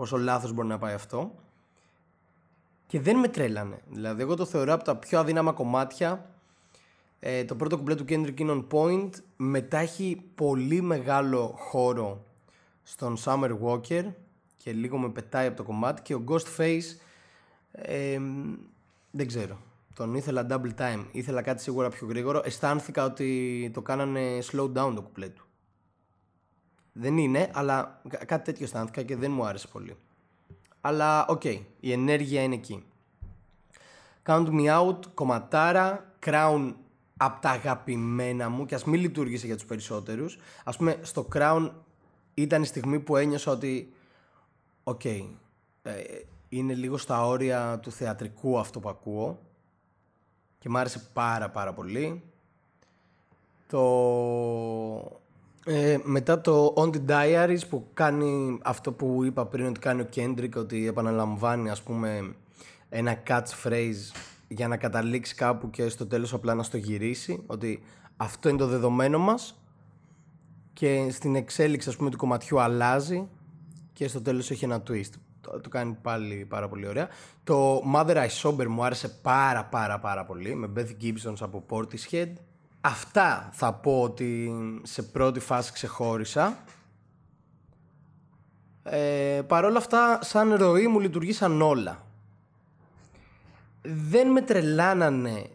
πόσο 0.00 0.16
λάθος 0.16 0.52
μπορεί 0.52 0.68
να 0.68 0.78
πάει 0.78 0.94
αυτό. 0.94 1.34
Και 2.86 3.00
δεν 3.00 3.16
με 3.18 3.28
τρέλανε. 3.28 3.78
Δηλαδή, 3.90 4.22
εγώ 4.22 4.34
το 4.36 4.44
θεωρώ 4.44 4.72
από 4.72 4.84
τα 4.84 4.96
πιο 4.96 5.18
αδύναμα 5.18 5.52
κομμάτια. 5.52 6.30
Ε, 7.20 7.44
το 7.44 7.56
πρώτο 7.56 7.76
κουμπλέ 7.76 7.94
του 7.94 8.04
Kendrick 8.08 8.40
είναι 8.40 8.52
on 8.52 8.66
point. 8.76 9.10
Μετά 9.36 9.78
έχει 9.78 10.22
πολύ 10.34 10.80
μεγάλο 10.80 11.54
χώρο 11.58 12.24
στον 12.82 13.16
Summer 13.24 13.58
Walker 13.62 14.04
και 14.56 14.72
λίγο 14.72 14.98
με 14.98 15.08
πετάει 15.08 15.46
από 15.46 15.56
το 15.56 15.62
κομμάτι. 15.62 16.02
Και 16.02 16.14
ο 16.14 16.24
Ghostface 16.28 16.96
ε, 17.72 18.20
δεν 19.10 19.26
ξέρω. 19.26 19.58
Τον 19.94 20.14
ήθελα 20.14 20.46
double 20.50 20.74
time. 20.78 21.04
Ήθελα 21.12 21.42
κάτι 21.42 21.62
σίγουρα 21.62 21.88
πιο 21.88 22.06
γρήγορο. 22.06 22.42
Αισθάνθηκα 22.44 23.04
ότι 23.04 23.70
το 23.74 23.82
κάνανε 23.82 24.38
slow 24.52 24.72
down 24.72 24.92
το 24.94 25.02
κουπλέ 25.02 25.28
του. 25.28 25.49
Δεν 26.92 27.18
είναι, 27.18 27.50
αλλά 27.54 28.02
κάτι 28.26 28.44
τέτοιο 28.44 28.64
αισθάνθηκα 28.64 29.02
και 29.02 29.16
δεν 29.16 29.30
μου 29.30 29.44
άρεσε 29.44 29.68
πολύ. 29.68 29.96
Αλλά 30.80 31.26
OK, 31.26 31.40
okay, 31.44 31.60
η 31.80 31.92
ενέργεια 31.92 32.42
είναι 32.42 32.54
εκεί. 32.54 32.84
Count 34.26 34.46
Me 34.48 34.80
Out, 34.80 34.98
κομματάρα, 35.14 36.14
Crown 36.26 36.74
από 37.16 37.40
τα 37.40 37.50
αγαπημένα 37.50 38.48
μου 38.48 38.66
και 38.66 38.74
ας 38.74 38.84
μην 38.84 39.00
λειτουργήσε 39.00 39.46
για 39.46 39.54
τους 39.54 39.64
περισσότερους. 39.64 40.38
Ας 40.64 40.76
πούμε 40.76 40.98
στο 41.02 41.28
Crown 41.34 41.70
ήταν 42.34 42.62
η 42.62 42.66
στιγμή 42.66 43.00
που 43.00 43.16
ένιωσα 43.16 43.50
ότι 43.50 43.92
OK, 44.84 45.00
okay, 45.04 45.28
ε, 45.82 45.92
είναι 46.48 46.74
λίγο 46.74 46.96
στα 46.96 47.26
όρια 47.26 47.78
του 47.82 47.90
θεατρικού 47.90 48.58
αυτό 48.58 48.80
που 48.80 48.88
ακούω 48.88 49.38
και 50.58 50.68
μου 50.68 50.78
άρεσε 50.78 51.08
πάρα 51.12 51.50
πάρα 51.50 51.72
πολύ. 51.72 52.22
Το 53.66 53.80
ε, 55.64 55.98
μετά 56.02 56.40
το 56.40 56.74
Auntie 56.76 57.00
Diaries 57.08 57.60
που 57.68 57.86
κάνει 57.94 58.58
αυτό 58.62 58.92
που 58.92 59.24
είπα 59.24 59.46
πριν 59.46 59.66
ότι 59.66 59.80
κάνει 59.80 60.00
ο 60.00 60.08
Kendrick 60.16 60.52
ότι 60.56 60.86
επαναλαμβάνει 60.86 61.70
ας 61.70 61.82
πούμε 61.82 62.34
ένα 62.88 63.22
catchphrase 63.26 64.12
για 64.48 64.68
να 64.68 64.76
καταλήξει 64.76 65.34
κάπου 65.34 65.70
και 65.70 65.88
στο 65.88 66.06
τέλος 66.06 66.32
απλά 66.32 66.54
να 66.54 66.62
στο 66.62 66.76
γυρίσει 66.76 67.42
ότι 67.46 67.82
αυτό 68.16 68.48
είναι 68.48 68.58
το 68.58 68.66
δεδομένο 68.66 69.18
μας 69.18 69.60
και 70.72 71.08
στην 71.10 71.34
εξέλιξη 71.34 71.88
ας 71.88 71.96
πούμε 71.96 72.10
του 72.10 72.16
κομματιού 72.16 72.60
αλλάζει 72.60 73.28
και 73.92 74.08
στο 74.08 74.22
τέλος 74.22 74.50
έχει 74.50 74.64
ένα 74.64 74.82
twist. 74.88 75.10
Το, 75.40 75.60
το 75.60 75.68
κάνει 75.68 75.96
πάλι 76.02 76.46
πάρα 76.48 76.68
πολύ 76.68 76.86
ωραία. 76.86 77.08
Το 77.44 77.82
Mother 77.94 78.16
I 78.16 78.28
Sober 78.42 78.66
μου 78.66 78.84
άρεσε 78.84 79.08
πάρα 79.08 79.64
πάρα 79.64 79.98
πάρα 79.98 80.24
πολύ 80.24 80.54
με 80.54 80.72
Beth 80.76 81.04
Gibson 81.04 81.34
από 81.40 81.64
Portishead 81.68 82.32
Αυτά 82.80 83.48
θα 83.52 83.72
πω 83.72 84.02
ότι 84.02 84.52
σε 84.82 85.02
πρώτη 85.02 85.40
φάση 85.40 85.72
ξεχώρισα. 85.72 86.58
Ε, 88.82 89.42
Παρ' 89.46 89.64
όλα 89.64 89.78
αυτά, 89.78 90.18
σαν 90.22 90.54
ροή 90.54 90.86
μου 90.86 91.00
λειτουργήσαν 91.00 91.62
όλα. 91.62 92.04
Δεν 93.82 94.30
με 94.30 94.40
τρελάνανε 94.42 95.46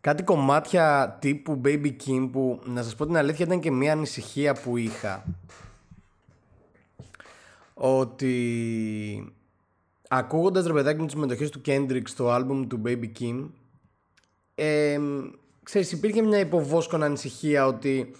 κάτι 0.00 0.22
κομμάτια 0.22 1.16
τύπου 1.20 1.60
Baby 1.64 1.92
Kim 2.06 2.28
που, 2.32 2.60
να 2.64 2.82
σας 2.82 2.94
πω 2.94 3.06
την 3.06 3.16
αλήθεια, 3.16 3.44
ήταν 3.44 3.60
και 3.60 3.70
μια 3.70 3.92
ανησυχία 3.92 4.54
που 4.54 4.76
είχα. 4.76 5.24
Ότι 7.74 9.34
ακούγοντας 10.08 10.66
ρε 10.66 10.72
παιδάκι 10.72 11.00
μου 11.00 11.06
τις 11.06 11.14
μετοχές 11.14 11.50
του 11.50 11.60
Kendrick 11.66 12.02
στο 12.04 12.30
άλμπουμ 12.30 12.66
του 12.66 12.82
Baby 12.84 13.10
Kim 13.20 13.48
ε, 14.54 14.98
ξέρεις 15.66 15.92
υπήρχε 15.92 16.22
μια 16.22 16.38
υποβόσκονα 16.38 17.06
ανησυχία 17.06 17.66
ότι 17.66 18.10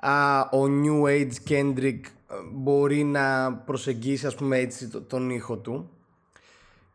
α, 0.00 0.40
ο 0.40 0.64
New 0.82 1.02
Age 1.02 1.50
Kendrick 1.50 2.00
ε, 2.04 2.34
μπορεί 2.52 3.04
να 3.04 3.52
προσεγγίσει 3.52 4.26
ας 4.26 4.34
πούμε 4.34 4.58
έτσι 4.58 4.88
τον 4.88 5.30
ήχο 5.30 5.56
του 5.56 5.90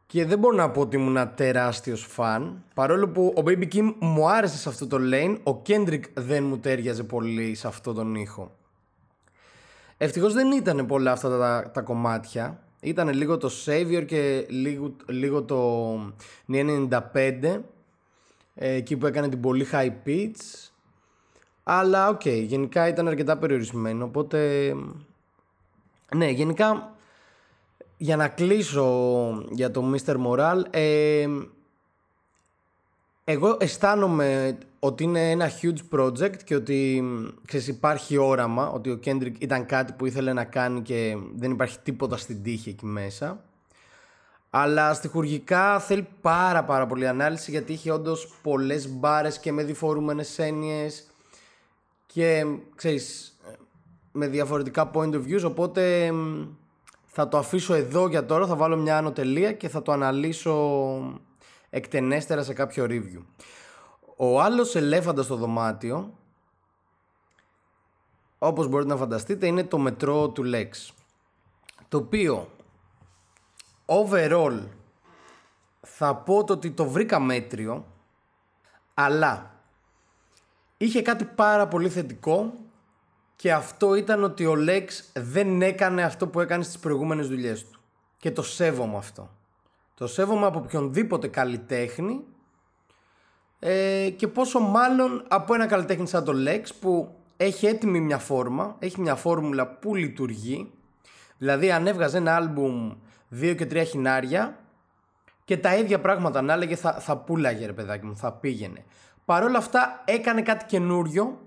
και 0.06 0.26
δεν 0.26 0.40
μπορώ 0.40 0.56
να 0.56 0.70
πω 0.70 0.82
ότι 0.82 0.96
ήμουν 0.96 1.16
ένα 1.16 1.30
τεράστιος 1.30 2.06
φαν. 2.06 2.64
Παρόλο 2.74 3.08
που 3.10 3.34
ο 3.38 3.42
Baby 3.46 3.68
Kim 3.74 3.94
μου 4.00 4.30
άρεσε 4.30 4.58
σε 4.58 4.70
αυτό 4.70 4.88
το 4.88 4.98
lane, 5.02 5.38
ο 5.44 5.62
Kendrick 5.68 6.04
δεν 6.14 6.44
μου 6.44 6.58
τέριαζε 6.58 7.04
πολύ 7.04 7.56
σε 7.56 7.68
αυτό 7.68 7.94
τον 7.94 8.16
ήχο. 8.16 8.56
Ευτυχώς 9.98 10.34
δεν 10.34 10.52
ήταν 10.52 10.86
πολλά 10.86 11.12
αυτά 11.12 11.38
τα, 11.38 11.72
τα 11.74 11.82
κομμάτια. 11.82 12.60
Ήταν 12.80 13.10
λίγο 13.10 13.38
το 13.38 13.52
Savior 13.66 14.04
και 14.08 14.46
λίγο, 14.50 14.96
λίγο 15.06 15.44
το 15.44 15.94
95 16.52 17.62
εκεί 18.56 18.98
που 18.98 19.06
έκανε 19.06 19.30
την 19.30 19.40
πολύ 19.40 19.68
high 19.72 19.92
pitch. 20.06 20.70
Αλλά 21.64 22.10
OK, 22.10 22.22
okay, 22.24 22.44
γενικά 22.46 22.88
ήταν 22.88 23.08
αρκετά 23.08 23.38
περιορισμένο. 23.38 24.06
Οπότε. 24.06 24.72
Ναι, 26.16 26.30
γενικά 26.30 26.96
για 27.98 28.16
να 28.16 28.28
κλείσω 28.28 29.46
για 29.50 29.72
το 29.72 29.94
Mr. 29.94 30.16
Moral, 30.26 30.62
ε, 30.70 31.28
εγώ 33.24 33.58
αισθάνομαι 33.60 34.58
ότι 34.80 35.04
είναι 35.04 35.32
ένα 35.32 35.50
huge 35.62 35.98
project 35.98 36.44
και 36.44 36.56
ότι 36.56 37.04
ξέρεις, 37.48 37.68
υπάρχει 37.68 38.18
όραμα, 38.18 38.70
ότι 38.70 38.90
ο 38.90 39.00
Kendrick 39.06 39.34
ήταν 39.38 39.66
κάτι 39.66 39.94
που 39.94 40.06
ήθελε 40.06 40.34
να 40.34 40.44
κάνει 40.44 40.82
και 40.82 41.18
δεν 41.36 41.52
υπάρχει 41.52 41.80
τίποτα 41.80 42.18
στην 42.18 42.44
τύχη 42.44 42.70
εκεί 42.70 42.86
μέσα. 42.86 43.44
Αλλά 44.54 44.94
στοιχουργικά 44.94 45.80
θέλει 45.80 46.08
πάρα 46.22 46.64
πάρα 46.64 46.88
πολύ 46.88 47.08
ανάλυση 47.08 47.52
γιατί 47.52 47.74
είχε 47.74 47.92
όντως 47.92 48.34
πολλές 48.42 48.90
μπάρες 48.90 49.40
και 49.40 49.52
με 49.52 49.64
διφορούμενες 49.64 50.40
έννοιες 50.40 51.12
και 52.06 52.46
ξέρεις 52.76 53.38
με 54.12 54.28
διαφορετικά 54.28 54.92
point 54.94 55.14
of 55.14 55.24
views 55.26 55.44
οπότε 55.46 56.14
θα 57.14 57.28
το 57.28 57.38
αφήσω 57.38 57.74
εδώ 57.74 58.08
για 58.08 58.26
τώρα, 58.26 58.46
θα 58.48 58.56
βάλω 58.56 58.78
μια 58.78 58.98
άνω 58.98 59.14
και 59.58 59.70
θα 59.70 59.82
το 59.82 59.92
αναλύσω 59.92 61.22
εκτενέστερα 61.70 62.44
σε 62.44 62.54
κάποιο 62.54 62.86
review. 62.90 63.22
Ο 64.16 64.42
άλλος 64.42 64.76
ελέφαντας 64.76 65.26
στο 65.26 65.36
δωμάτιο, 65.36 66.14
όπως 68.38 68.68
μπορείτε 68.68 68.90
να 68.90 68.98
φανταστείτε, 68.98 69.48
είναι 69.48 69.64
το 69.64 69.78
μετρό 69.78 70.30
του 70.30 70.44
Lex. 70.54 70.94
Το 71.90 71.98
οποίο, 71.98 72.48
overall, 73.92 74.60
θα 75.82 76.16
πω 76.16 76.44
το 76.44 76.54
ότι 76.54 76.72
το 76.72 76.86
βρήκα 76.86 77.20
μέτριο, 77.20 77.86
αλλά 78.94 79.52
είχε 80.78 81.02
κάτι 81.02 81.26
πάρα 81.26 81.68
πολύ 81.68 81.90
θετικό 81.90 82.54
και 83.36 83.54
αυτό 83.54 83.96
ήταν 83.96 84.24
ότι 84.24 84.46
ο 84.46 84.56
Λέξ 84.56 85.12
δεν 85.14 85.62
έκανε 85.62 86.04
αυτό 86.04 86.28
που 86.28 86.40
έκανε 86.40 86.64
στις 86.64 86.80
προηγούμενες 86.80 87.28
δουλειές 87.28 87.68
του. 87.70 87.80
Και 88.18 88.32
το 88.32 88.42
σέβομαι 88.42 88.98
αυτό. 88.98 89.30
Το 89.94 90.08
σέβομαι 90.08 90.46
από 90.46 90.60
οποιονδήποτε 90.60 91.28
καλλιτέχνη 91.28 92.24
ε, 93.60 94.10
και 94.10 94.28
πόσο 94.28 94.60
μάλλον 94.60 95.26
από 95.28 95.54
ένα 95.54 95.66
καλλιτέχνη 95.66 96.08
σαν 96.08 96.24
το 96.24 96.34
Λέξ 96.34 96.74
που 96.74 97.16
έχει 97.38 97.66
έτοιμη 97.66 98.00
μια 98.00 98.18
φόρμα, 98.18 98.76
έχει 98.80 99.02
μια 99.02 99.16
φόρμουλα 99.16 99.68
που 99.68 99.96
λειτουργεί. 99.96 100.72
Δηλαδή 101.38 101.72
αν 101.72 101.88
έβγαζε 101.88 102.18
ένα 102.18 102.36
άλμπουμ 102.36 102.94
δύο 103.34 103.54
και 103.54 103.66
τρία 103.66 103.84
χινάρια 103.84 104.60
και 105.46 105.58
τα 105.58 105.76
ίδια 105.76 106.00
πράγματα 106.00 106.42
να 106.42 106.54
έλεγε 106.54 106.76
θα, 106.76 106.94
θα 106.94 107.18
πουλάγε 107.18 107.66
ρε 107.66 107.74
παιδάκι 107.74 108.06
μου, 108.06 108.16
θα 108.16 108.32
πήγαινε. 108.34 108.86
Παρ' 109.26 109.44
όλα 109.44 109.58
αυτά 109.58 110.02
έκανε 110.06 110.42
κάτι 110.42 110.66
καινούριο 110.66 111.40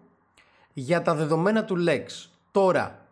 για 0.72 1.02
τα 1.02 1.14
δεδομένα 1.14 1.64
του 1.64 1.84
Lex. 1.88 2.06
Τώρα, 2.50 3.06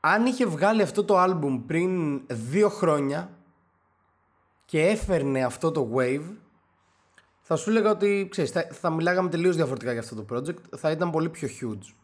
αν 0.00 0.26
είχε 0.26 0.46
βγάλει 0.46 0.82
αυτό 0.82 1.04
το 1.04 1.18
άλμπουμ 1.18 1.66
πριν 1.66 2.20
δύο 2.26 2.68
χρόνια 2.68 3.30
και 4.64 4.86
έφερνε 4.86 5.44
αυτό 5.44 5.70
το 5.70 5.90
wave, 5.96 6.34
θα 7.40 7.56
σου 7.56 7.70
έλεγα 7.70 7.90
ότι 7.90 8.28
ξέρεις, 8.30 8.50
θα, 8.50 8.68
θα 8.70 8.90
μιλάγαμε 8.90 9.28
τελείως 9.28 9.56
διαφορετικά 9.56 9.92
για 9.92 10.00
αυτό 10.00 10.14
το 10.14 10.34
project, 10.34 10.76
θα 10.76 10.90
ήταν 10.90 11.10
πολύ 11.10 11.28
πιο 11.28 11.48
huge. 11.48 11.94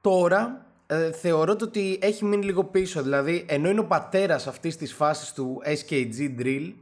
Τώρα 0.00 0.66
ε, 0.90 1.12
θεωρώ 1.12 1.56
ότι 1.62 1.98
έχει 2.02 2.24
μείνει 2.24 2.44
λίγο 2.44 2.64
πίσω, 2.64 3.02
δηλαδή 3.02 3.44
ενώ 3.48 3.68
είναι 3.68 3.80
ο 3.80 3.86
πατέρας 3.86 4.46
αυτής 4.46 4.76
της 4.76 4.92
φάσης 4.94 5.32
του 5.32 5.62
SKG 5.64 6.40
Drill, 6.40 6.72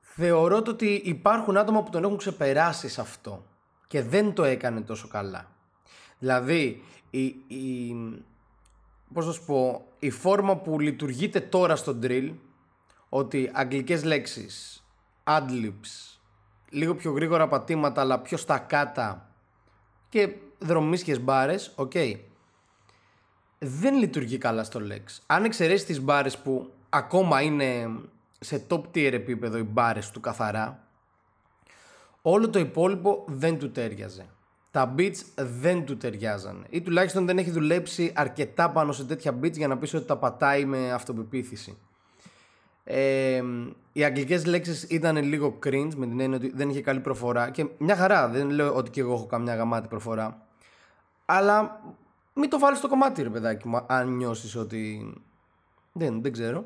θεωρώ 0.00 0.62
ότι 0.68 1.02
υπάρχουν 1.04 1.56
άτομα 1.56 1.82
που 1.82 1.90
τον 1.90 2.04
έχουν 2.04 2.16
ξεπεράσει 2.16 2.88
σε 2.88 3.00
αυτό 3.00 3.44
και 3.86 4.02
δεν 4.02 4.32
το 4.32 4.44
έκανε 4.44 4.80
τόσο 4.80 5.08
καλά. 5.08 5.50
Δηλαδή, 6.18 6.82
η, 7.10 7.24
η, 7.46 7.94
πώς 9.12 9.26
να 9.26 9.32
σου 9.32 9.44
πω, 9.44 9.86
η 9.98 10.10
φόρμα 10.10 10.56
που 10.56 10.80
λειτουργείται 10.80 11.40
τώρα 11.40 11.76
στο 11.76 11.98
drill, 12.02 12.34
ότι 13.08 13.50
αγγλικές 13.54 14.04
λέξεις, 14.04 14.84
adlibs, 15.24 16.18
λίγο 16.70 16.94
πιο 16.94 17.12
γρήγορα 17.12 17.48
πατήματα 17.48 18.00
αλλά 18.00 18.18
πιο 18.18 18.36
στακάτα 18.36 19.32
και 20.08 20.34
δρομίσιες 20.58 21.20
μπάρες, 21.20 21.72
οκ. 21.76 21.92
Δεν 23.58 23.94
λειτουργεί 23.94 24.38
καλά 24.38 24.64
στο 24.64 24.80
Lex. 24.90 25.18
Αν 25.26 25.44
εξαιρέσεις 25.44 25.86
τις 25.86 26.00
μπάρες 26.00 26.38
που 26.38 26.72
ακόμα 26.88 27.42
είναι 27.42 27.90
σε 28.40 28.66
top 28.68 28.80
tier 28.80 29.12
επίπεδο 29.12 29.58
οι 29.58 29.62
μπάρες 29.62 30.10
του 30.10 30.20
καθαρά, 30.20 30.88
Όλο 32.22 32.50
το 32.50 32.58
υπόλοιπο 32.58 33.24
δεν 33.26 33.58
του 33.58 33.70
ταίριαζε. 33.70 34.26
Τα 34.70 34.94
beats 34.98 35.24
δεν 35.36 35.84
του 35.84 35.96
ταιριάζανε. 35.96 36.64
Ή 36.70 36.80
τουλάχιστον 36.80 37.26
δεν 37.26 37.38
έχει 37.38 37.50
δουλέψει 37.50 38.12
αρκετά 38.14 38.70
πάνω 38.70 38.92
σε 38.92 39.04
τέτοια 39.04 39.38
beats 39.42 39.56
για 39.56 39.68
να 39.68 39.78
πεις 39.78 39.94
ότι 39.94 40.06
τα 40.06 40.16
πατάει 40.16 40.64
με 40.64 40.92
αυτοπεποίθηση. 40.92 41.78
Ε, 42.84 43.42
οι 43.92 44.04
αγγλικές 44.04 44.46
λέξεις 44.46 44.82
ήταν 44.82 45.16
λίγο 45.16 45.58
cringe 45.64 45.94
με 45.96 46.06
την 46.06 46.20
έννοια 46.20 46.36
ότι 46.36 46.52
δεν 46.54 46.68
είχε 46.68 46.80
καλή 46.80 47.00
προφορά 47.00 47.50
και 47.50 47.66
μια 47.78 47.96
χαρά, 47.96 48.28
δεν 48.28 48.50
λέω 48.50 48.74
ότι 48.74 48.90
και 48.90 49.00
εγώ 49.00 49.12
έχω 49.12 49.26
καμιά 49.26 49.54
γαμάτη 49.54 49.88
προφορά 49.88 50.46
αλλά 51.24 51.80
μην 52.38 52.50
το 52.50 52.58
βάλεις 52.58 52.78
στο 52.78 52.88
κομμάτι 52.88 53.22
ρε 53.22 53.30
παιδάκι 53.30 53.68
μου 53.68 53.84
αν 53.86 54.16
νιώσεις 54.16 54.56
ότι 54.56 55.14
δεν, 55.92 56.22
δεν 56.22 56.32
ξέρω 56.32 56.64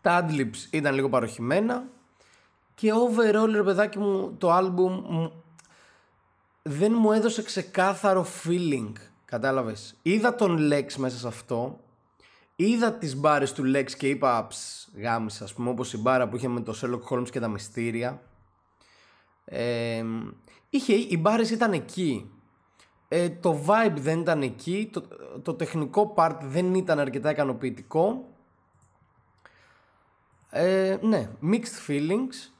τα 0.00 0.26
adlibs 0.26 0.70
ήταν 0.70 0.94
λίγο 0.94 1.08
παροχημένα 1.08 1.84
και 2.74 2.92
overall 2.92 3.50
ρε 3.52 3.62
παιδάκι 3.62 3.98
μου 3.98 4.34
το 4.38 4.56
album 4.56 5.30
δεν 6.68 6.92
μου 6.98 7.12
έδωσε 7.12 7.42
ξεκάθαρο 7.42 8.26
feeling. 8.44 8.92
Κατάλαβες. 9.24 9.96
Είδα 10.02 10.34
τον 10.34 10.70
Lex 10.72 10.94
μέσα 10.96 11.18
σε 11.18 11.26
αυτό. 11.26 11.80
Είδα 12.56 12.92
τις 12.92 13.16
μπάρες 13.16 13.52
του 13.52 13.72
Lex 13.74 13.90
και 13.90 14.08
είπα 14.08 14.46
ψ, 14.46 14.88
γάμισα 14.96 15.44
ας 15.44 15.54
πούμε 15.54 15.70
όπως 15.70 15.92
η 15.92 15.98
μπάρα 15.98 16.28
που 16.28 16.36
είχε 16.36 16.48
με 16.48 16.60
το 16.60 16.78
Sherlock 16.82 17.16
Holmes 17.16 17.30
και 17.30 17.40
τα 17.40 17.48
μυστήρια. 17.48 18.22
Ε, 19.44 20.04
είχε, 20.70 20.92
οι 20.94 21.18
μπάρες 21.20 21.50
ήταν 21.50 21.72
εκεί. 21.72 22.30
Ε, 23.08 23.28
το 23.28 23.60
vibe 23.66 23.96
δεν 23.96 24.20
ήταν 24.20 24.42
εκεί. 24.42 24.88
Το, 24.92 25.02
το 25.42 25.54
τεχνικό 25.54 26.14
part 26.16 26.36
δεν 26.42 26.74
ήταν 26.74 26.98
αρκετά 26.98 27.30
ικανοποιητικό. 27.30 28.24
Ε, 30.50 30.96
ναι, 31.00 31.28
mixed 31.42 31.90
feelings. 31.90 32.50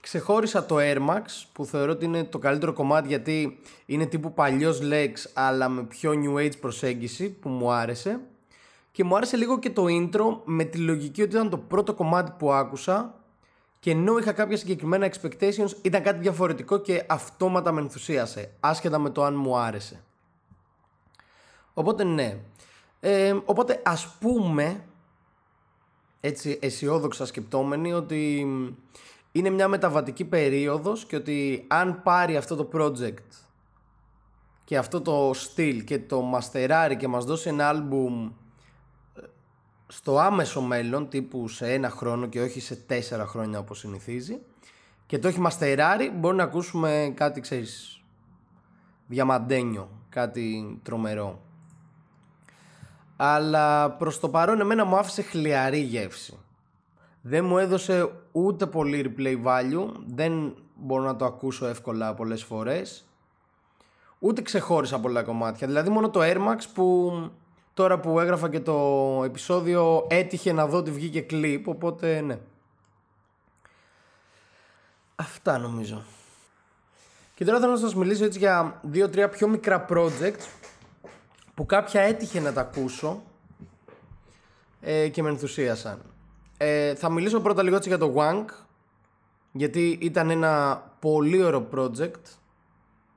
Ξεχώρισα 0.00 0.66
το 0.66 0.76
Air 0.78 0.98
Max 0.98 1.22
που 1.52 1.64
θεωρώ 1.64 1.92
ότι 1.92 2.04
είναι 2.04 2.24
το 2.24 2.38
καλύτερο 2.38 2.72
κομμάτι 2.72 3.08
γιατί 3.08 3.58
είναι 3.86 4.06
τύπου 4.06 4.34
παλιός 4.34 4.80
Lex 4.82 5.12
αλλά 5.34 5.68
με 5.68 5.82
πιο 5.82 6.12
New 6.14 6.38
Age 6.38 6.60
προσέγγιση 6.60 7.30
που 7.30 7.48
μου 7.48 7.72
άρεσε. 7.72 8.20
Και 8.92 9.04
μου 9.04 9.16
άρεσε 9.16 9.36
λίγο 9.36 9.58
και 9.58 9.70
το 9.70 9.84
intro 9.88 10.40
με 10.44 10.64
τη 10.64 10.78
λογική 10.78 11.22
ότι 11.22 11.34
ήταν 11.34 11.50
το 11.50 11.58
πρώτο 11.58 11.94
κομμάτι 11.94 12.32
που 12.38 12.52
άκουσα 12.52 13.21
και 13.82 13.90
ενώ 13.90 14.18
είχα 14.18 14.32
κάποια 14.32 14.56
συγκεκριμένα 14.56 15.10
expectations 15.12 15.70
ήταν 15.82 16.02
κάτι 16.02 16.18
διαφορετικό 16.18 16.78
και 16.78 17.04
αυτόματα 17.08 17.72
με 17.72 17.80
ενθουσίασε 17.80 18.50
άσχετα 18.60 18.98
με 18.98 19.10
το 19.10 19.24
αν 19.24 19.34
μου 19.34 19.56
άρεσε. 19.56 20.02
Οπότε 21.74 22.04
ναι. 22.04 22.38
Ε, 23.00 23.34
οπότε 23.44 23.82
ας 23.84 24.16
πούμε 24.20 24.84
έτσι 26.20 26.58
αισιόδοξα 26.62 27.26
σκεπτόμενοι 27.26 27.92
ότι 27.92 28.46
είναι 29.32 29.50
μια 29.50 29.68
μεταβατική 29.68 30.24
περίοδος 30.24 31.04
και 31.04 31.16
ότι 31.16 31.64
αν 31.68 32.02
πάρει 32.02 32.36
αυτό 32.36 32.56
το 32.56 32.68
project 32.72 33.44
και 34.64 34.76
αυτό 34.76 35.00
το 35.00 35.30
στυλ 35.34 35.84
και 35.84 35.98
το 35.98 36.20
μαστεράρει 36.20 36.96
και 36.96 37.08
μας 37.08 37.24
δώσει 37.24 37.48
ένα 37.48 37.68
άλμπουμ 37.68 38.24
ε, 38.26 38.32
στο 39.94 40.18
άμεσο 40.18 40.60
μέλλον 40.60 41.08
τύπου 41.08 41.48
σε 41.48 41.72
ένα 41.72 41.90
χρόνο 41.90 42.26
και 42.26 42.40
όχι 42.40 42.60
σε 42.60 42.76
τέσσερα 42.76 43.26
χρόνια 43.26 43.58
όπως 43.58 43.78
συνηθίζει 43.78 44.38
και 45.06 45.18
το 45.18 45.28
έχει 45.28 45.40
μαστεράρει 45.40 46.10
μπορεί 46.10 46.36
να 46.36 46.42
ακούσουμε 46.42 47.12
κάτι 47.16 47.40
ξέρεις 47.40 48.02
διαμαντένιο, 49.06 49.88
κάτι 50.08 50.78
τρομερό 50.82 51.40
αλλά 53.16 53.90
προς 53.90 54.20
το 54.20 54.28
παρόν 54.28 54.60
εμένα 54.60 54.84
μου 54.84 54.96
άφησε 54.96 55.22
χλιαρή 55.22 55.80
γεύση 55.80 56.38
δεν 57.20 57.44
μου 57.44 57.58
έδωσε 57.58 58.10
ούτε 58.32 58.66
πολύ 58.66 59.14
replay 59.16 59.44
value 59.44 59.92
δεν 60.06 60.54
μπορώ 60.74 61.02
να 61.02 61.16
το 61.16 61.24
ακούσω 61.24 61.66
εύκολα 61.66 62.14
πολλές 62.14 62.44
φορές 62.44 63.06
ούτε 64.22 64.42
ξεχώρισα 64.42 65.00
πολλά 65.00 65.22
κομμάτια. 65.22 65.66
Δηλαδή 65.66 65.90
μόνο 65.90 66.10
το 66.10 66.20
Air 66.22 66.36
Max 66.36 66.58
που 66.74 67.12
τώρα 67.74 68.00
που 68.00 68.20
έγραφα 68.20 68.50
και 68.50 68.60
το 68.60 69.20
επεισόδιο 69.24 70.06
έτυχε 70.10 70.52
να 70.52 70.66
δω 70.66 70.78
ότι 70.78 70.90
βγήκε 70.90 71.20
κλιπ, 71.20 71.68
οπότε 71.68 72.20
ναι. 72.20 72.38
Αυτά 75.16 75.58
νομίζω. 75.58 76.02
Και 77.34 77.44
τώρα 77.44 77.58
θέλω 77.60 77.72
να 77.72 77.78
σας 77.78 77.94
μιλήσω 77.94 78.24
έτσι 78.24 78.38
για 78.38 78.80
δύο-τρία 78.82 79.28
πιο 79.28 79.48
μικρά 79.48 79.86
projects 79.88 80.46
που 81.54 81.66
κάποια 81.66 82.00
έτυχε 82.00 82.40
να 82.40 82.52
τα 82.52 82.60
ακούσω 82.60 83.22
ε, 84.80 85.08
και 85.08 85.22
με 85.22 85.28
ενθουσίασαν. 85.28 86.02
Ε, 86.56 86.94
θα 86.94 87.10
μιλήσω 87.10 87.40
πρώτα 87.40 87.62
λίγο 87.62 87.76
έτσι 87.76 87.88
για 87.88 87.98
το 87.98 88.14
Wank 88.16 88.44
γιατί 89.52 89.98
ήταν 90.00 90.30
ένα 90.30 90.82
πολύ 91.00 91.42
ωραίο 91.42 91.68
project 91.74 92.20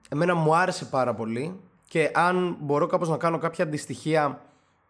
Εμένα 0.10 0.36
μου 0.36 0.56
άρεσε 0.56 0.86
πάρα 0.86 1.14
πολύ 1.14 1.60
και 1.88 2.12
αν 2.14 2.58
μπορώ 2.60 2.88
κάπως 2.88 3.10
να 3.10 3.18
κάνω 3.18 3.38
κάποια 3.38 3.66
αντιστοιχεία 3.66 4.42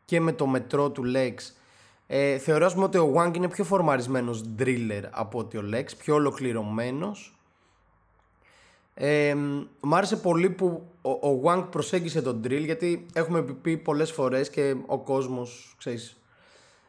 και 0.06 0.20
με 0.22 0.32
το 0.32 0.48
μετρό 0.48 0.92
του 0.92 1.04
Lex. 1.16 1.34
Ε, 2.08 2.38
θεωρώ 2.38 2.72
ότι 2.78 2.98
ο 2.98 3.14
Wang 3.18 3.36
είναι 3.36 3.50
πιο 3.50 3.64
φορμαρισμένος 3.64 4.44
driller 4.60 5.04
από 5.12 5.40
ότι 5.40 5.58
ο 5.58 5.64
Lex, 5.74 5.86
πιο 5.98 6.16
ολοκληρωμένος. 6.16 7.36
Ε, 8.94 9.36
μ' 9.80 9.94
άρεσε 9.94 10.16
πολύ 10.16 10.50
που 10.50 10.84
ο, 11.02 11.10
ο 11.10 11.42
Wang 11.46 11.68
προσέγγισε 11.72 12.22
τον 12.22 12.42
drill 12.44 12.64
γιατί 12.64 13.06
έχουμε 13.14 13.42
πει 13.42 13.78
πολλές 13.78 14.12
φορές 14.12 14.50
και 14.50 14.76
ο 14.86 15.00
κόσμος 15.00 15.76
ξέρεις, 15.78 16.18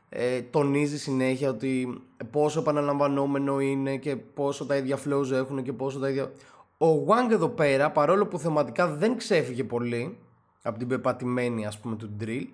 ε, 0.08 0.40
τονίζει 0.42 0.99
συνέχεια 0.99 1.50
ότι 1.50 2.02
πόσο 2.30 2.61
επαναλαμβανόμενο 2.61 3.61
είναι 3.61 3.96
και 3.96 4.16
πόσο 4.16 4.66
τα 4.66 4.76
ίδια 4.76 4.99
flows 5.04 5.30
έχουν 5.30 5.62
και 5.62 5.73
πόσο 5.73 5.99
τα 5.99 6.08
ίδια... 6.08 6.32
Ο 6.78 6.87
Wang 7.06 7.30
εδώ 7.30 7.49
πέρα, 7.49 7.90
παρόλο 7.90 8.26
που 8.26 8.38
θεματικά 8.38 8.88
δεν 8.88 9.16
ξέφυγε 9.16 9.64
πολύ 9.64 10.18
από 10.62 10.78
την 10.78 10.88
πεπατημένη 10.88 11.66
ας 11.66 11.78
πούμε 11.78 11.96
του 11.96 12.11
drill, 12.20 12.46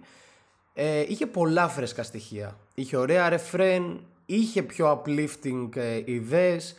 ε, 0.75 1.01
είχε 1.09 1.27
πολλά 1.27 1.69
φρέσκα 1.69 2.03
στοιχεία. 2.03 2.59
Είχε 2.75 2.97
ωραία 2.97 3.29
ρεφρέν, 3.29 4.01
είχε 4.27 4.63
πιο 4.63 5.03
uplifting 5.03 5.69
ε, 5.77 6.03
ιδέες, 6.05 6.77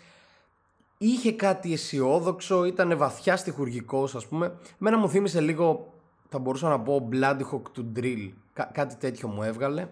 είχε 0.98 1.32
κάτι 1.32 1.74
αισιόδοξο, 1.74 2.66
ήταν 2.66 2.98
βαθιά 2.98 3.38
στοιχουργικός 3.38 4.16
ας 4.16 4.28
πούμε. 4.28 4.56
Μένα 4.78 4.98
μου 4.98 5.10
θύμισε 5.10 5.42
λίγο, 5.42 5.94
θα 6.30 6.40
μπορούσα 6.40 6.70
να 6.70 6.80
πω, 6.80 7.10
Bloody 7.12 7.42
Hawk 7.52 7.70
του 7.72 7.92
drill. 7.96 8.32
κάτι 8.72 8.96
τέτοιο 8.96 9.28
μου 9.28 9.44
έβγαλε. 9.44 9.88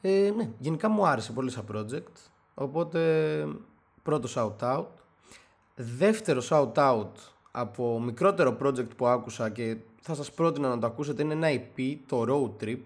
Ε, 0.00 0.32
ναι, 0.36 0.50
γενικά 0.58 0.88
μου 0.88 1.06
άρεσε 1.06 1.32
πολύ 1.32 1.50
σαν 1.50 1.64
project. 1.72 2.12
Οπότε 2.54 3.46
πρώτο 4.02 4.28
shout 4.34 4.76
out. 4.76 4.86
Δεύτερο 5.74 6.42
shout 6.50 6.72
out 6.72 7.10
από 7.50 8.00
μικρότερο 8.00 8.56
project 8.62 8.96
που 8.96 9.06
άκουσα 9.06 9.50
και 9.50 9.76
θα 10.06 10.14
σας 10.14 10.32
πρότεινα 10.32 10.68
να 10.68 10.78
το 10.78 10.86
ακούσετε. 10.86 11.22
Είναι 11.22 11.32
ένα 11.32 11.48
EP, 11.50 11.96
το 12.06 12.24
Road 12.28 12.64
Trip 12.64 12.80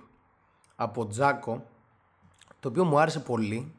από 0.77 1.07
Τζάκο 1.07 1.67
το 2.61 2.69
οποίο 2.69 2.85
μου 2.85 2.99
άρεσε 2.99 3.21
πολύ. 3.21 3.73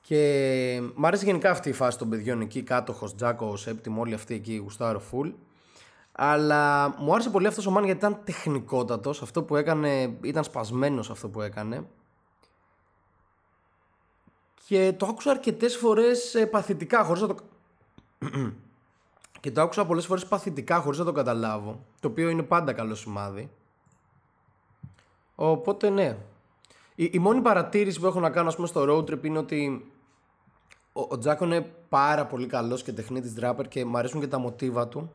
Και 0.00 0.82
μου 0.94 1.06
άρεσε 1.06 1.24
γενικά 1.24 1.50
αυτή 1.50 1.68
η 1.68 1.72
φάση 1.72 1.98
των 1.98 2.08
παιδιών 2.08 2.40
εκεί, 2.40 2.62
κάτοχος, 2.62 3.14
Τζάκος, 3.14 3.60
Σέπτιμ, 3.60 3.98
όλοι 3.98 4.14
αυτοί 4.14 4.34
εκεί, 4.34 4.56
γουστάρω 4.56 5.02
full. 5.12 5.32
Αλλά 6.12 6.94
μου 6.98 7.12
άρεσε 7.12 7.30
πολύ 7.30 7.46
αυτός 7.46 7.66
ο 7.66 7.70
Μάν 7.70 7.84
γιατί 7.84 7.98
ήταν 7.98 8.20
τεχνικότατος, 8.24 9.22
αυτό 9.22 9.42
που 9.42 9.56
έκανε, 9.56 10.18
ήταν 10.22 10.44
σπασμένος 10.44 11.10
αυτό 11.10 11.28
που 11.28 11.40
έκανε. 11.40 11.86
Και 14.66 14.92
το 14.96 15.06
άκουσα 15.06 15.30
αρκετές 15.30 15.76
φορές 15.76 16.34
ε, 16.34 16.46
παθητικά 16.46 17.04
χωρίς 17.04 17.22
να 17.22 17.28
το 17.28 17.36
και 19.40 19.50
το 19.50 19.60
άκουσα 19.60 19.86
πολλές 19.86 20.06
φορές 20.06 20.26
παθητικά 20.26 20.80
χωρίς 20.80 20.98
να 20.98 21.04
το 21.04 21.12
καταλάβω. 21.12 21.84
Το 22.00 22.08
οποίο 22.08 22.28
είναι 22.28 22.42
πάντα 22.42 22.72
καλό 22.72 22.94
σημάδι. 22.94 23.50
Οπότε 25.34 25.90
ναι. 25.90 26.16
Η, 26.94 27.10
η 27.12 27.18
μόνη 27.18 27.40
παρατήρηση 27.40 28.00
που 28.00 28.06
έχω 28.06 28.20
να 28.20 28.30
κάνω 28.30 28.48
ας 28.48 28.54
πούμε, 28.54 28.66
στο 28.66 28.84
road 28.88 29.10
trip 29.10 29.24
είναι 29.24 29.38
ότι 29.38 29.90
ο, 30.92 31.06
ο 31.08 31.18
Τζάκο 31.18 31.44
είναι 31.44 31.60
πάρα 31.88 32.26
πολύ 32.26 32.46
καλός 32.46 32.82
και 32.82 32.92
τεχνίτης 32.92 33.34
rapper 33.40 33.68
και 33.68 33.84
μου 33.84 33.98
αρέσουν 33.98 34.20
και 34.20 34.26
τα 34.26 34.38
μοτίβα 34.38 34.88
του. 34.88 35.12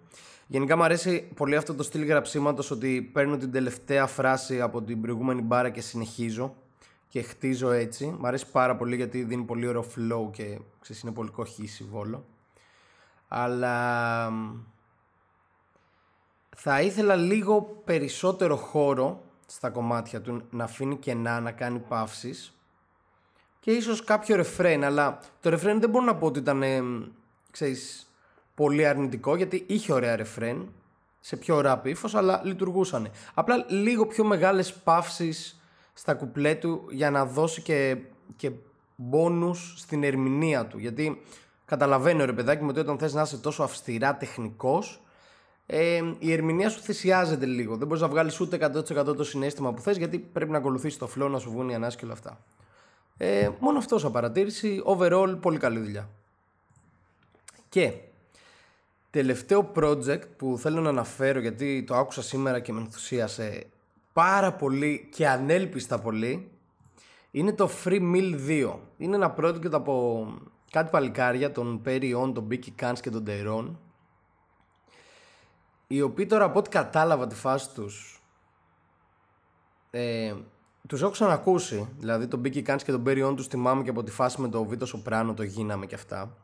Γενικά 0.47 0.75
μου 0.75 0.83
αρέσει 0.83 1.27
πολύ 1.35 1.55
αυτό 1.55 1.73
το 1.73 1.83
στυλ 1.83 2.05
γραψίματος 2.05 2.71
ότι 2.71 3.01
παίρνω 3.01 3.37
την 3.37 3.51
τελευταία 3.51 4.07
φράση 4.07 4.61
από 4.61 4.81
την 4.81 5.01
προηγούμενη 5.01 5.41
μπάρα 5.41 5.69
και 5.69 5.81
συνεχίζω 5.81 6.55
και 7.07 7.21
χτίζω 7.21 7.71
έτσι. 7.71 8.15
Μ' 8.19 8.25
αρέσει 8.25 8.51
πάρα 8.51 8.75
πολύ 8.75 8.95
γιατί 8.95 9.23
δίνει 9.23 9.43
πολύ 9.43 9.67
ωραίο 9.67 9.85
flow 9.95 10.31
και 10.31 10.59
ξέρεις, 10.79 11.01
είναι 11.01 11.11
πολύ 11.11 11.29
κοχύση 11.29 11.83
βόλο 11.83 12.25
αλλά 13.37 14.31
θα 16.55 16.81
ήθελα 16.81 17.15
λίγο 17.15 17.81
περισσότερο 17.85 18.55
χώρο 18.55 19.23
στα 19.45 19.69
κομμάτια 19.69 20.21
του 20.21 20.41
να 20.49 20.63
αφήνει 20.63 20.97
κενά, 20.97 21.39
να 21.39 21.51
κάνει 21.51 21.79
παύσεις 21.79 22.53
και 23.59 23.71
ίσως 23.71 24.03
κάποιο 24.03 24.35
ρεφρέν, 24.35 24.83
αλλά 24.83 25.19
το 25.41 25.49
ρεφρέν 25.49 25.79
δεν 25.79 25.89
μπορώ 25.89 26.05
να 26.05 26.15
πω 26.15 26.25
ότι 26.25 26.39
ήταν, 26.39 26.63
ξέρεις, 27.51 28.11
πολύ 28.55 28.85
αρνητικό 28.85 29.35
γιατί 29.35 29.63
είχε 29.67 29.93
ωραία 29.93 30.15
ρεφρέν 30.15 30.71
σε 31.19 31.37
πιο 31.37 31.61
ράπ 31.61 31.85
ύφος, 31.85 32.15
αλλά 32.15 32.41
λειτουργούσαν. 32.43 33.11
Απλά 33.33 33.65
λίγο 33.67 34.05
πιο 34.05 34.23
μεγάλες 34.23 34.73
παύσεις 34.73 35.61
στα 35.93 36.13
κουπλέ 36.13 36.55
του 36.55 36.85
για 36.89 37.11
να 37.11 37.25
δώσει 37.25 37.61
και, 37.61 37.97
και 38.35 38.51
μπόνους 38.95 39.73
στην 39.77 40.03
ερμηνεία 40.03 40.65
του, 40.65 40.77
γιατί 40.77 41.21
Καταλαβαίνω 41.65 42.25
ρε 42.25 42.33
παιδάκι 42.33 42.63
μου 42.63 42.69
ότι 42.69 42.79
όταν 42.79 42.97
θες 42.97 43.13
να 43.13 43.21
είσαι 43.21 43.37
τόσο 43.37 43.63
αυστηρά 43.63 44.15
τεχνικός 44.15 45.01
ε, 45.65 46.01
η 46.19 46.31
ερμηνεία 46.31 46.69
σου 46.69 46.79
θυσιάζεται 46.81 47.45
λίγο. 47.45 47.77
Δεν 47.77 47.87
μπορείς 47.87 48.01
να 48.01 48.07
βγάλεις 48.07 48.39
ούτε 48.39 48.71
100% 48.73 49.15
το 49.15 49.23
συνέστημα 49.23 49.73
που 49.73 49.81
θες 49.81 49.97
γιατί 49.97 50.19
πρέπει 50.19 50.51
να 50.51 50.57
ακολουθήσει 50.57 50.99
το 50.99 51.09
flow, 51.15 51.29
να 51.29 51.39
σου 51.39 51.51
βγουν 51.51 51.69
οι 51.69 51.75
ανάσκε 51.75 51.99
και 51.99 52.05
όλα 52.05 52.13
αυτά. 52.13 52.39
Ε, 53.17 53.49
μόνο 53.59 53.77
αυτό 53.77 53.97
σαν 53.97 54.11
παρατήρηση. 54.11 54.83
Overall, 54.85 55.37
πολύ 55.41 55.57
καλή 55.57 55.79
δουλειά. 55.79 56.09
Και 57.69 57.93
τελευταίο 59.09 59.71
project 59.75 60.21
που 60.37 60.57
θέλω 60.57 60.81
να 60.81 60.89
αναφέρω 60.89 61.39
γιατί 61.39 61.83
το 61.83 61.95
άκουσα 61.95 62.21
σήμερα 62.21 62.59
και 62.59 62.73
με 62.73 62.79
ενθουσίασε 62.79 63.67
πάρα 64.13 64.53
πολύ 64.53 65.09
και 65.11 65.27
ανέλπιστα 65.27 65.99
πολύ 65.99 66.49
είναι 67.31 67.53
το 67.53 67.69
Free 67.83 68.15
Mill 68.15 68.47
2. 68.47 68.73
Είναι 68.97 69.15
ένα 69.15 69.35
project 69.39 69.71
από 69.71 70.27
κάτι 70.75 70.89
παλικάρια, 70.89 71.51
τον 71.51 71.81
Perry 71.85 72.31
τον 72.33 72.43
Μπίκι 72.43 72.71
Κάνς 72.71 73.01
και 73.01 73.09
τον 73.09 73.23
Τερόν 73.23 73.79
οι 75.87 76.01
οποίοι 76.01 76.25
τώρα 76.25 76.43
από 76.43 76.59
ό,τι 76.59 76.69
κατάλαβα 76.69 77.27
τη 77.27 77.35
φάση 77.35 77.73
τους 77.73 78.21
ε, 79.91 80.33
τους 80.87 81.01
έχω 81.01 81.11
ξανακούσει. 81.11 81.87
Δηλαδή 81.99 82.27
τον 82.27 82.39
Μπίκι 82.39 82.61
Κάνς 82.61 82.83
και 82.83 82.91
τον 82.91 83.03
Perry 83.05 83.29
On 83.29 83.35
τους 83.35 83.47
θυμάμαι 83.47 83.83
και 83.83 83.89
από 83.89 84.03
τη 84.03 84.11
φάση 84.11 84.41
με 84.41 84.49
το 84.49 84.65
Βίτο 84.65 84.85
Σοπράνο 84.85 85.33
το 85.33 85.43
γίναμε 85.43 85.85
και 85.85 85.95
αυτά. 85.95 86.37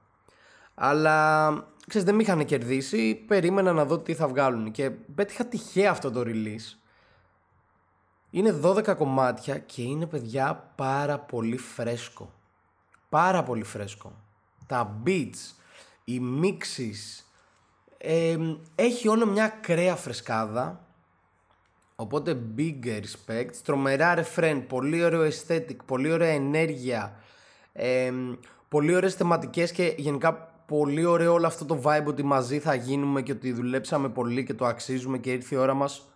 Αλλά 0.76 1.50
ξέρεις 1.88 2.06
δεν 2.08 2.16
με 2.16 2.22
είχαν 2.22 2.46
κερδίσει. 2.46 3.16
Περίμενα 3.16 3.74
να 3.74 3.86
δω 3.86 4.00
τι 4.00 4.14
θα 4.14 4.28
βγάλουν. 4.28 4.72
Και 4.72 4.90
πέτυχα 4.90 5.46
τυχαία 5.46 5.92
αυτό 5.92 6.12
το 6.12 6.22
release. 6.26 6.78
Είναι 8.30 8.60
12 8.64 8.96
κομμάτια 8.98 9.58
και 9.58 9.82
είναι 9.82 10.06
παιδιά 10.06 10.72
πάρα 10.76 11.20
πολύ 11.20 11.58
φρέσκο 11.58 12.32
πάρα 13.12 13.44
πολύ 13.44 13.64
φρέσκο. 13.64 14.14
Τα 14.68 15.02
beats, 15.06 15.56
οι 16.04 16.22
mixes, 16.42 17.24
έχει 18.76 19.08
όλο 19.08 19.26
μια 19.26 19.48
κρέα 19.48 19.96
φρεσκάδα. 19.96 20.86
Οπότε 21.96 22.42
big 22.58 22.86
respect, 22.86 23.56
τρομερά 23.64 24.24
refrain, 24.24 24.64
πολύ 24.68 25.04
ωραίο 25.04 25.30
aesthetic, 25.30 25.76
πολύ 25.86 26.12
ωραία 26.12 26.30
ενέργεια, 26.30 27.16
πολύ 28.70 28.96
ωραίες 28.96 29.16
θεματικές 29.16 29.72
και 29.72 29.96
γενικά 29.98 30.34
πολύ 30.66 31.06
ωραίο 31.06 31.34
όλο 31.34 31.48
αυτό 31.48 31.66
το 31.66 31.82
vibe 31.84 32.06
ότι 32.06 32.24
μαζί 32.24 32.60
θα 32.60 32.74
γίνουμε 32.74 33.22
και 33.22 33.32
ότι 33.32 33.52
δουλέψαμε 33.52 34.10
πολύ 34.10 34.44
και 34.44 34.54
το 34.54 34.66
αξίζουμε 34.66 35.18
και 35.18 35.32
ήρθε 35.32 35.56
η 35.56 35.58
ώρα 35.58 35.74
μας. 35.74 36.08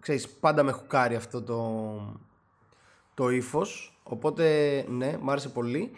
Ξέρεις, 0.00 0.28
πάντα 0.28 0.62
με 0.62 0.72
χουκάρει 0.72 1.14
αυτό 1.14 1.42
το, 1.42 2.20
το 3.14 3.30
ύφος, 3.30 4.00
οπότε 4.02 4.84
ναι, 4.88 5.18
μ' 5.20 5.30
άρεσε 5.30 5.48
πολύ. 5.48 5.90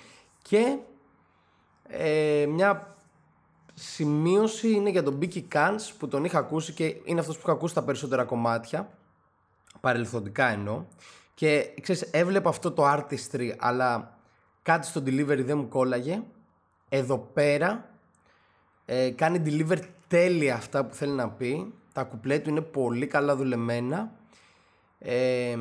Και 0.49 0.79
ε, 1.89 2.47
μια 2.49 2.97
σημείωση 3.75 4.71
είναι 4.71 4.91
για 4.91 5.03
τον 5.03 5.19
Biki 5.21 5.43
Kans 5.53 5.91
που 5.99 6.09
τον 6.09 6.25
είχα 6.25 6.39
ακούσει 6.39 6.73
και 6.73 6.97
είναι 7.05 7.21
αυτός 7.21 7.35
που 7.37 7.43
είχα 7.45 7.53
ακούσει 7.53 7.75
τα 7.75 7.83
περισσότερα 7.83 8.25
κομμάτια. 8.25 8.89
Παρελθοντικά 9.81 10.47
εννοώ. 10.47 10.85
Και 11.35 11.75
ξέρεις 11.81 12.03
έβλεπα 12.03 12.49
αυτό 12.49 12.73
το 12.73 12.93
artistry 12.93 13.55
αλλά 13.59 14.19
κάτι 14.63 14.87
στο 14.87 15.01
delivery 15.01 15.45
δεν 15.45 15.59
μου 15.59 15.69
κόλλαγε. 15.69 16.23
Εδώ 16.89 17.19
πέρα 17.19 17.91
ε, 18.85 19.11
κάνει 19.11 19.43
deliver 19.45 19.79
τέλεια 20.09 20.55
αυτά 20.55 20.85
που 20.85 20.95
θέλει 20.95 21.13
να 21.13 21.29
πει. 21.31 21.75
Τα 21.93 22.03
κουπλέ 22.03 22.39
του 22.39 22.51
είναι 22.51 22.61
πολύ 22.61 23.07
καλά 23.07 23.37
δουλεμένα. 23.37 24.13
Ε, 24.99 25.57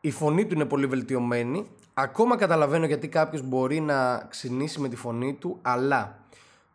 η 0.00 0.10
φωνή 0.10 0.46
του 0.46 0.54
είναι 0.54 0.64
πολύ 0.64 0.86
βελτιωμένη 0.86 1.66
ακόμα 2.00 2.36
καταλαβαίνω 2.36 2.86
γιατί 2.86 3.08
κάποιος 3.08 3.42
μπορεί 3.42 3.80
να 3.80 4.18
ξυνήσει 4.18 4.80
με 4.80 4.88
τη 4.88 4.96
φωνή 4.96 5.34
του 5.34 5.58
αλλά 5.62 6.18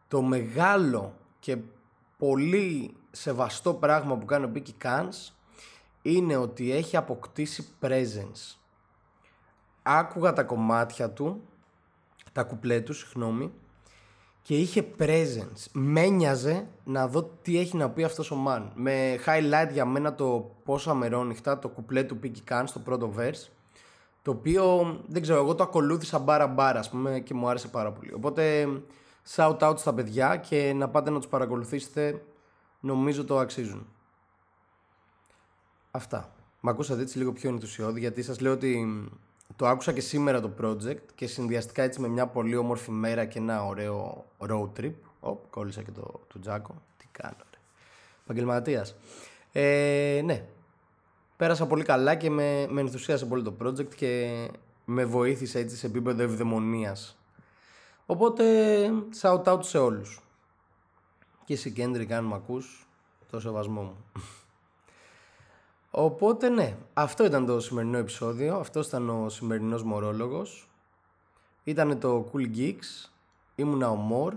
το 0.07 0.21
μεγάλο 0.21 1.13
και 1.39 1.57
πολύ 2.17 2.95
σεβαστό 3.11 3.73
πράγμα 3.73 4.17
που 4.17 4.25
κάνει 4.25 4.45
ο 4.45 4.47
Μπίκι 4.47 4.73
Κάνς 4.73 5.33
είναι 6.01 6.35
ότι 6.35 6.71
έχει 6.71 6.97
αποκτήσει 6.97 7.67
presence. 7.81 8.57
Άκουγα 9.83 10.33
τα 10.33 10.43
κομμάτια 10.43 11.09
του, 11.09 11.41
τα 12.31 12.43
κουπλέ 12.43 12.81
του, 12.81 12.93
συγγνώμη, 12.93 13.51
και 14.41 14.57
είχε 14.57 14.87
presence. 14.99 15.65
Μένιαζε 15.71 16.67
να 16.83 17.07
δω 17.07 17.23
τι 17.41 17.59
έχει 17.59 17.77
να 17.77 17.89
πει 17.89 18.03
αυτός 18.03 18.31
ο 18.31 18.37
man. 18.47 18.67
Με 18.73 19.19
highlight 19.25 19.69
για 19.71 19.85
μένα 19.85 20.15
το 20.15 20.55
πόσο 20.63 20.89
αμερόνυχτα 20.89 21.59
το 21.59 21.69
κουπλέ 21.69 22.03
του 22.03 22.17
Πίκη 22.17 22.41
Καν 22.41 22.67
στο 22.67 22.79
πρώτο 22.79 23.13
verse, 23.17 23.47
το 24.25 24.31
οποίο 24.31 24.95
δεν 25.07 25.21
ξέρω, 25.21 25.39
εγώ 25.39 25.55
το 25.55 25.63
ακολούθησα 25.63 26.19
μπάρα 26.19 26.47
μπάρα, 26.47 26.79
ας 26.79 26.89
πούμε, 26.89 27.19
και 27.19 27.33
μου 27.33 27.49
άρεσε 27.49 27.67
πάρα 27.67 27.91
πολύ. 27.91 28.13
Οπότε, 28.13 28.67
shout 29.35 29.57
out 29.57 29.77
στα 29.77 29.93
παιδιά 29.93 30.35
και 30.35 30.73
να 30.75 30.89
πάτε 30.89 31.09
να 31.09 31.17
τους 31.17 31.27
παρακολουθήσετε, 31.27 32.23
νομίζω 32.79 33.25
το 33.25 33.39
αξίζουν. 33.39 33.87
Αυτά. 35.91 36.35
Μ' 36.59 36.69
ακούσατε 36.69 37.01
έτσι 37.01 37.17
λίγο 37.17 37.33
πιο 37.33 37.49
ενθουσιώδη 37.49 37.99
γιατί 37.99 38.23
σας 38.23 38.39
λέω 38.39 38.51
ότι 38.51 39.03
το 39.55 39.67
άκουσα 39.67 39.93
και 39.93 40.01
σήμερα 40.01 40.41
το 40.41 40.51
project 40.61 41.05
και 41.15 41.27
συνδυαστικά 41.27 41.83
έτσι 41.83 42.01
με 42.01 42.07
μια 42.07 42.27
πολύ 42.27 42.55
όμορφη 42.55 42.91
μέρα 42.91 43.25
και 43.25 43.39
ένα 43.39 43.65
ωραίο 43.65 44.25
road 44.37 44.79
trip. 44.79 44.93
Οπ, 45.19 45.49
κόλλησα 45.49 45.81
και 45.81 45.91
το 45.91 46.19
του 46.27 46.39
Τζάκο. 46.39 46.81
Τι 46.97 47.05
κάνω 47.11 47.37
ρε. 47.51 47.59
Επαγγελματίας. 48.23 48.95
Ε, 49.51 50.21
ναι. 50.23 50.45
Πέρασα 51.37 51.67
πολύ 51.67 51.83
καλά 51.83 52.15
και 52.15 52.29
με, 52.29 52.67
με 52.69 52.81
ενθουσίασε 52.81 53.25
πολύ 53.25 53.43
το 53.43 53.53
project 53.63 53.95
και 53.95 54.49
με 54.85 55.05
βοήθησε 55.05 55.59
έτσι 55.59 55.77
σε 55.77 55.87
επίπεδο 55.87 56.23
ευδαιμονίας. 56.23 57.17
Οπότε, 58.05 58.43
shout 59.21 59.43
out 59.43 59.63
σε 59.63 59.77
όλους. 59.77 60.21
Και 61.45 61.53
εσύ 61.53 61.71
Κέντρικ 61.71 62.11
αν 62.11 62.25
με 62.25 62.35
ακούς, 62.35 62.87
το 63.29 63.39
σεβασμό 63.39 63.81
μου. 63.81 63.97
Οπότε 65.91 66.49
ναι, 66.49 66.77
αυτό 66.93 67.25
ήταν 67.25 67.45
το 67.45 67.59
σημερινό 67.59 67.97
επεισόδιο, 67.97 68.55
αυτό 68.55 68.79
ήταν 68.79 69.09
ο 69.09 69.29
σημερινός 69.29 69.83
μορόλογος. 69.83 70.69
Ήταν 71.63 71.99
το 71.99 72.31
Cool 72.33 72.55
Geeks, 72.57 73.09
ήμουνα 73.55 73.89
ο 73.89 73.95
Μορ 73.95 74.33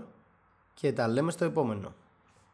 και 0.73 0.93
τα 0.93 1.07
λέμε 1.07 1.31
στο 1.31 1.45
επόμενο. 1.45 1.93